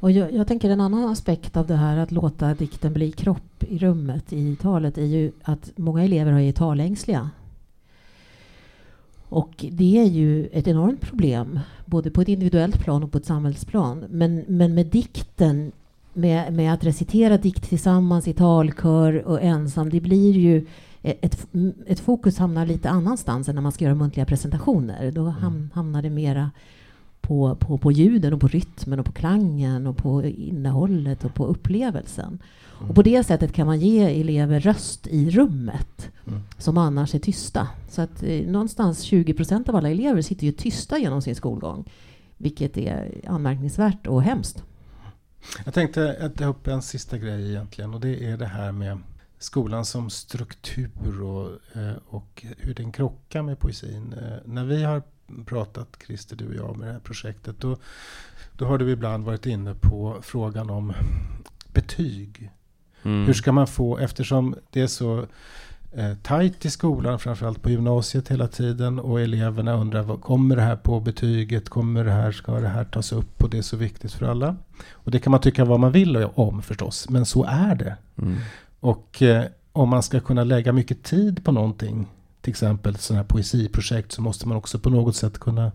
[0.00, 3.62] Och jag, jag tänker en annan aspekt av det här att låta dikten bli kropp
[3.64, 7.30] i rummet i talet är ju att många elever har ju talängsliga.
[9.32, 13.26] Och det är ju ett enormt problem, både på ett individuellt plan och på ett
[13.26, 14.04] samhällsplan.
[14.10, 15.72] Men, men med dikten,
[16.12, 20.66] med, med att recitera dikt tillsammans i talkör och ensam, det blir ju
[21.02, 21.46] ett,
[21.86, 25.12] ett fokus hamnar lite annanstans än när man ska göra muntliga presentationer.
[25.12, 26.50] Då ham, hamnar det mera
[27.20, 31.46] på, på, på ljuden och på rytmen och på klangen och på innehållet och på
[31.46, 32.38] upplevelsen.
[32.88, 36.40] Och på det sättet kan man ge elever röst i rummet Mm.
[36.58, 37.68] som annars är tysta.
[37.88, 41.90] Så att eh, någonstans 20 procent av alla elever sitter ju tysta genom sin skolgång.
[42.36, 44.62] Vilket är anmärkningsvärt och hemskt.
[45.64, 48.98] Jag tänkte ta upp en sista grej egentligen och det är det här med
[49.38, 54.12] skolan som struktur och, eh, och hur den krockar med poesin.
[54.12, 55.02] Eh, När vi har
[55.46, 57.76] pratat, Christer, du och jag, med det här projektet då,
[58.52, 60.92] då har du ibland varit inne på frågan om
[61.72, 62.50] betyg.
[63.04, 63.26] Mm.
[63.26, 65.26] Hur ska man få, eftersom det är så
[65.92, 70.62] eh, tajt i skolan, framförallt på gymnasiet hela tiden och eleverna undrar vad kommer det
[70.62, 73.76] här på betyget, kommer det här, ska det här tas upp och det är så
[73.76, 74.56] viktigt för alla.
[74.92, 77.96] Och det kan man tycka vad man vill om förstås, men så är det.
[78.18, 78.36] Mm.
[78.80, 82.06] Och eh, om man ska kunna lägga mycket tid på någonting,
[82.40, 85.72] till exempel sådana här poesiprojekt, så måste man också på något sätt kunna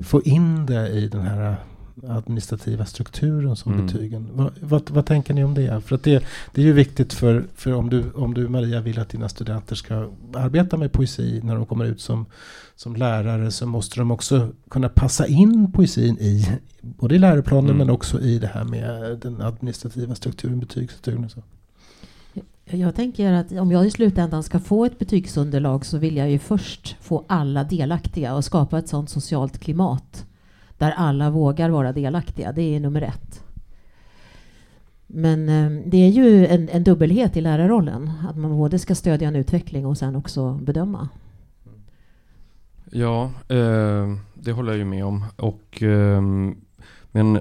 [0.00, 1.56] få in det i den här
[2.08, 3.86] administrativa strukturen som Mm.
[3.86, 4.28] betygen.
[4.32, 5.80] Vad, vad, vad tänker ni om det?
[5.80, 6.24] För att det,
[6.54, 9.74] det är ju viktigt för, för om, du, om du Maria vill att dina studenter
[9.76, 12.26] ska arbeta med poesi när de kommer ut som,
[12.76, 16.48] som lärare så måste de också kunna passa in poesin i
[16.80, 17.76] både i läroplanen Mm.
[17.76, 21.42] men också i det här med den administrativa strukturen, betygsstrukturen och så.
[22.64, 26.38] Jag tänker att om jag i slutändan ska få ett betygsunderlag så vill jag ju
[26.38, 30.26] först få alla delaktiga och skapa ett sådant socialt klimat
[30.78, 32.52] där alla vågar vara delaktiga.
[32.52, 33.44] Det är nummer ett.
[35.06, 38.10] Men eh, det är ju en, en dubbelhet i lärarrollen.
[38.28, 41.08] Att man både ska stödja en utveckling och sen också bedöma.
[42.90, 45.24] Ja, eh, det håller jag ju med om.
[45.36, 46.22] Och, eh,
[47.12, 47.40] men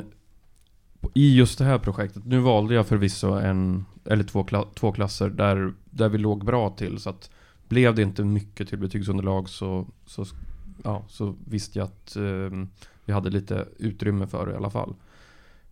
[1.13, 5.29] i just det här projektet, nu valde jag förvisso en eller två, kla- två klasser
[5.29, 6.99] där, där vi låg bra till.
[6.99, 7.29] Så att
[7.67, 10.25] blev det inte mycket till betygsunderlag så, så,
[10.83, 12.65] ja, så visste jag att eh,
[13.05, 14.95] vi hade lite utrymme för det i alla fall.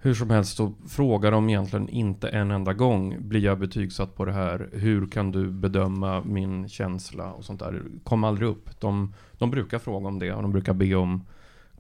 [0.04, 4.26] Hur som helst så frågar de egentligen inte en enda gång Blir jag betygsatt på
[4.26, 4.70] det här?
[4.74, 7.32] Hur kan du bedöma min känsla?
[7.32, 7.84] Och sånt där.
[8.04, 8.80] Kom aldrig upp.
[8.80, 11.26] De, de brukar fråga om det och de brukar be om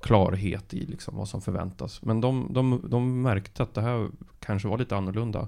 [0.01, 2.01] klarhet i liksom vad som förväntas.
[2.01, 5.47] Men de, de, de märkte att det här kanske var lite annorlunda.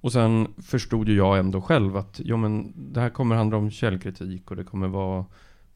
[0.00, 3.70] Och sen förstod ju jag ändå själv att jo, men det här kommer handla om
[3.70, 5.24] källkritik och det kommer vara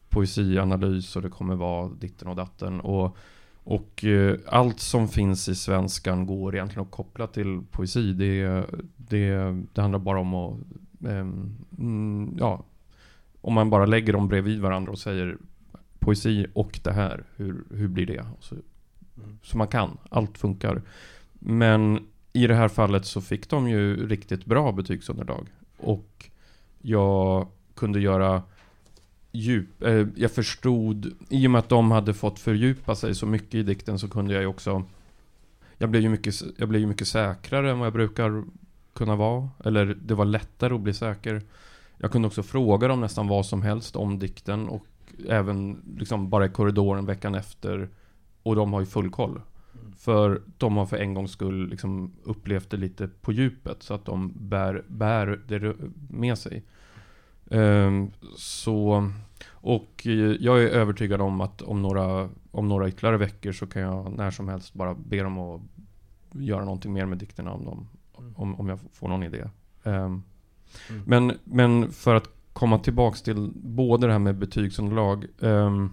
[0.08, 2.80] poesianalys och det kommer vara ditten och datten.
[2.80, 3.16] Och,
[3.64, 8.12] och eh, allt som finns i svenskan går egentligen att koppla till poesi.
[8.12, 8.64] Det,
[8.96, 10.58] det, det handlar bara om att
[11.08, 12.64] ehm, mm, ja,
[13.40, 15.36] om man bara lägger dem bredvid varandra och säger
[15.98, 18.24] poesi och det här, hur, hur blir det?
[18.40, 18.56] Så,
[19.42, 20.82] så man kan, allt funkar.
[21.32, 25.48] Men i det här fallet så fick de ju riktigt bra betygsunderlag.
[25.76, 26.30] Och
[26.80, 28.42] jag kunde göra
[29.32, 33.54] djup, eh, jag förstod, i och med att de hade fått fördjupa sig så mycket
[33.54, 34.84] i dikten så kunde jag ju också
[35.82, 38.44] jag blev ju mycket, jag blev ju mycket säkrare än vad jag brukar
[38.92, 39.48] kunna vara.
[39.64, 41.42] Eller det var lättare att bli säker.
[41.98, 44.86] Jag kunde också fråga dem nästan vad som helst om dikten och
[45.28, 47.88] även liksom bara i korridoren veckan efter.
[48.42, 49.40] Och de har ju full koll.
[49.98, 54.04] För de har för en gångs skull liksom upplevt det lite på djupet så att
[54.04, 55.76] de bär, bär det
[56.10, 56.62] med sig.
[57.52, 59.10] Ehm, så,
[59.50, 63.82] och eh, jag är övertygad om att om några, om några ytterligare veckor så kan
[63.82, 65.60] jag när som helst bara be dem att
[66.32, 67.86] göra någonting mer med dikterna om, dem,
[68.34, 69.44] om, om jag får någon idé.
[69.84, 70.22] Ehm,
[70.90, 71.02] Mm.
[71.06, 75.26] men, men för att komma tillbaks till både det här med betygsunderlag.
[75.40, 75.90] ehm,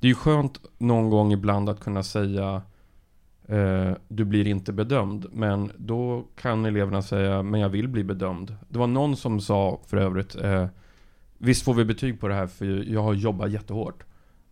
[0.00, 2.62] det är ju skönt någon gång ibland att kunna säga
[4.08, 5.26] du blir inte bedömd.
[5.32, 8.56] Men då kan eleverna säga men jag vill bli bedömd.
[8.68, 10.66] Det var någon som sa för övrigt eh,
[11.38, 14.04] Visst får vi betyg på det här för jag har jobbat jättehårt.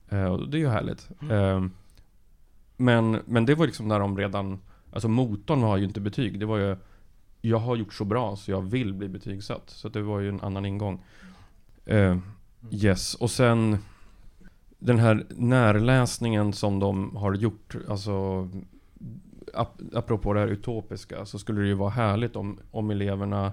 [0.08, 1.08] Eh, och det är ju härligt.
[1.30, 1.64] Eh,
[2.76, 4.58] men, men det var liksom när de redan
[4.92, 6.40] Alltså motorn har ju inte betyg.
[6.40, 6.76] Det var ju
[7.40, 9.70] Jag har gjort så bra så jag vill bli betygsatt.
[9.70, 11.02] Så det var ju en annan ingång.
[11.84, 12.16] Eh,
[12.70, 13.78] yes, och sen
[14.78, 17.76] Den här närläsningen som de har gjort.
[17.88, 18.48] Alltså
[19.54, 23.52] ap apropå det här utopiska, så skulle det ju vara härligt om, om eleverna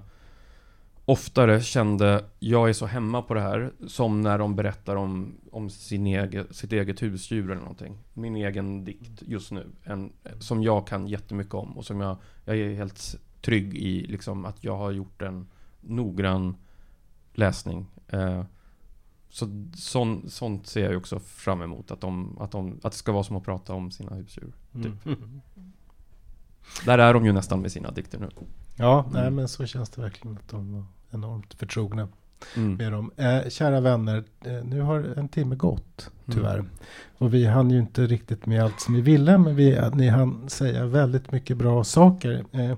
[1.06, 5.70] oftare kände jag är så hemma på det här som när de berättar om, om
[5.70, 7.98] sin egen, sitt eget husdjur eller någonting.
[8.14, 9.68] Min egen dikt just nu.
[9.84, 14.46] En, som jag kan jättemycket om och som jag, jag är helt trygg i liksom
[14.46, 15.48] att jag har gjort en
[15.82, 16.56] noggrann
[17.34, 17.86] läsning.
[18.08, 18.44] Eh,
[19.30, 21.92] så sån, sånt ser jag också fram emot.
[21.92, 24.54] Att, de, att, de, att det ska vara som att prata om sina husdjur.
[24.74, 25.06] Typ.
[25.06, 25.42] Mm.
[26.86, 28.30] Där är de ju nästan med sina dikter nu.
[28.76, 29.36] Ja, nej, Mm.
[29.36, 32.08] men så känns det verkligen att de var enormt förtrogna
[32.58, 32.76] Mm.
[32.76, 33.12] med dem.
[33.18, 36.54] Eh, kära vänner, eh, nu har en timme gått tyvärr.
[36.60, 36.70] Mm.
[37.18, 40.50] Och vi hann ju inte riktigt med allt som vi ville, men vi, ni hann
[40.50, 42.46] säga väldigt mycket bra saker.
[42.52, 42.76] Eh,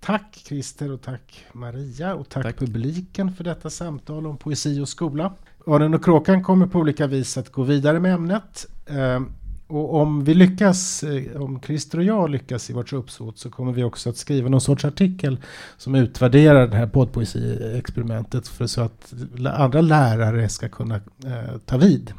[0.00, 2.56] tack Christer och tack Maria och tack, Tack.
[2.58, 5.32] publiken för detta samtal om poesi och skola.
[5.66, 8.66] Örnen och kråkan kommer på olika vis att gå vidare med ämnet.
[9.68, 13.72] Och om vi lyckas, eh, om Christer och jag lyckas i vårt uppsåt så kommer
[13.72, 15.40] vi också att skriva någon sorts artikel
[15.76, 19.14] som utvärderar det här poddpoesi-experimentet för så att
[19.54, 22.12] andra lärare ska kunna eh, ta vid.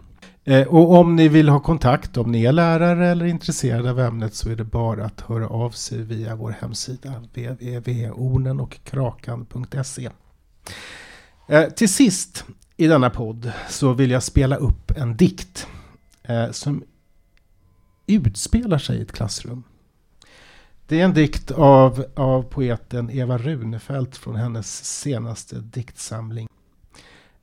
[0.43, 4.33] Eh, och om ni vill ha kontakt, om ni är lärare eller intresserade av ämnet
[4.33, 10.09] så är det bara att höra av sig via vår hemsida www.ornenochkrakan.se.
[11.47, 12.45] Eh, till sist
[12.77, 15.67] i denna podd så vill jag spela upp en dikt
[16.23, 16.83] eh, som
[18.07, 19.63] utspelar sig i ett klassrum.
[20.87, 26.47] Det är en dikt av, av poeten Eva Runefelt från hennes senaste diktsamling.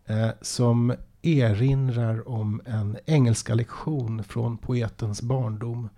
[0.07, 5.89] Eh, som erinrar om en engelska lektion från poetens barndom.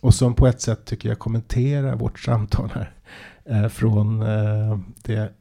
[0.00, 2.94] Och som på ett sätt tycker jag kommenterar vårt samtal här.
[3.44, 5.32] Eh, från eh, det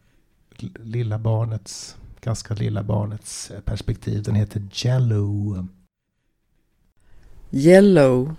[0.80, 4.24] lilla barnets, ganska lilla barnets perspektiv.
[4.24, 5.68] Den heter Jello.
[7.52, 8.36] Yellow.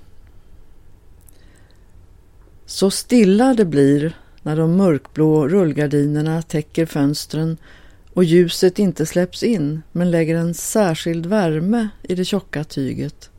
[2.67, 7.57] Så stilla det blir när de mörkblå rullgardinerna täcker fönstren
[8.15, 13.31] och ljuset inte släpps in men lägger en särskild värme i det tjocka tyget.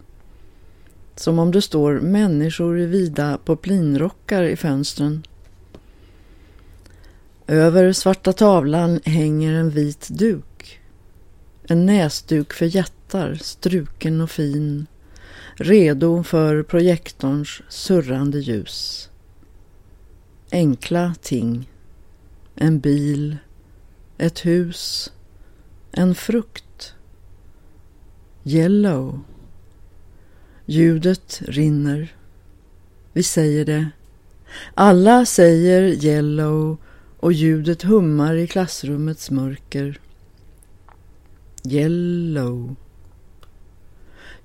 [1.15, 5.23] Som om det står människor i vida poplinrockar i fönstren.
[7.47, 10.79] Över svarta tavlan hänger en vit duk.
[11.63, 14.87] En näsduk för jättar, struken och fin
[15.55, 19.09] redo för projektorns surrande ljus.
[20.51, 21.69] Enkla ting.
[22.55, 23.37] En bil,
[24.17, 25.11] ett hus,
[25.91, 26.93] en frukt.
[28.43, 29.19] Yellow.
[30.65, 32.15] Ljudet rinner.
[33.13, 33.89] Vi säger det.
[34.73, 36.77] Alla säger yellow
[37.19, 39.99] och ljudet hummar i klassrummets mörker.
[41.63, 42.75] Yellow.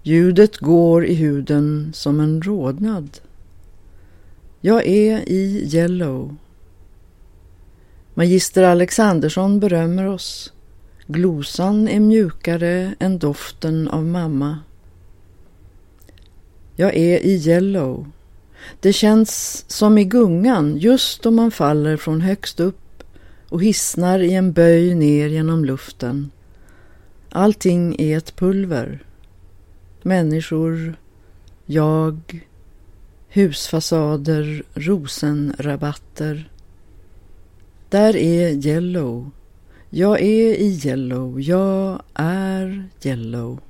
[0.07, 3.19] Ljudet går i huden som en rodnad.
[4.61, 6.37] Jag är i yellow.
[8.15, 10.53] Magister Alexandersson berömmer oss.
[11.07, 14.59] Glosan är mjukare än doften av mamma.
[16.77, 18.11] Jag är i yellow.
[18.81, 23.03] Det känns som i gungan just då man faller från högst upp
[23.49, 26.31] och hissnar i en böj ner genom luften.
[27.31, 29.03] Allting är ett pulver
[30.07, 30.97] människor,
[31.67, 32.47] jag,
[33.29, 36.51] husfasader, rosenrabatter.
[37.89, 39.31] Där är yellow.
[39.91, 41.41] Jag är i yellow.
[41.41, 43.61] Jag är yellow.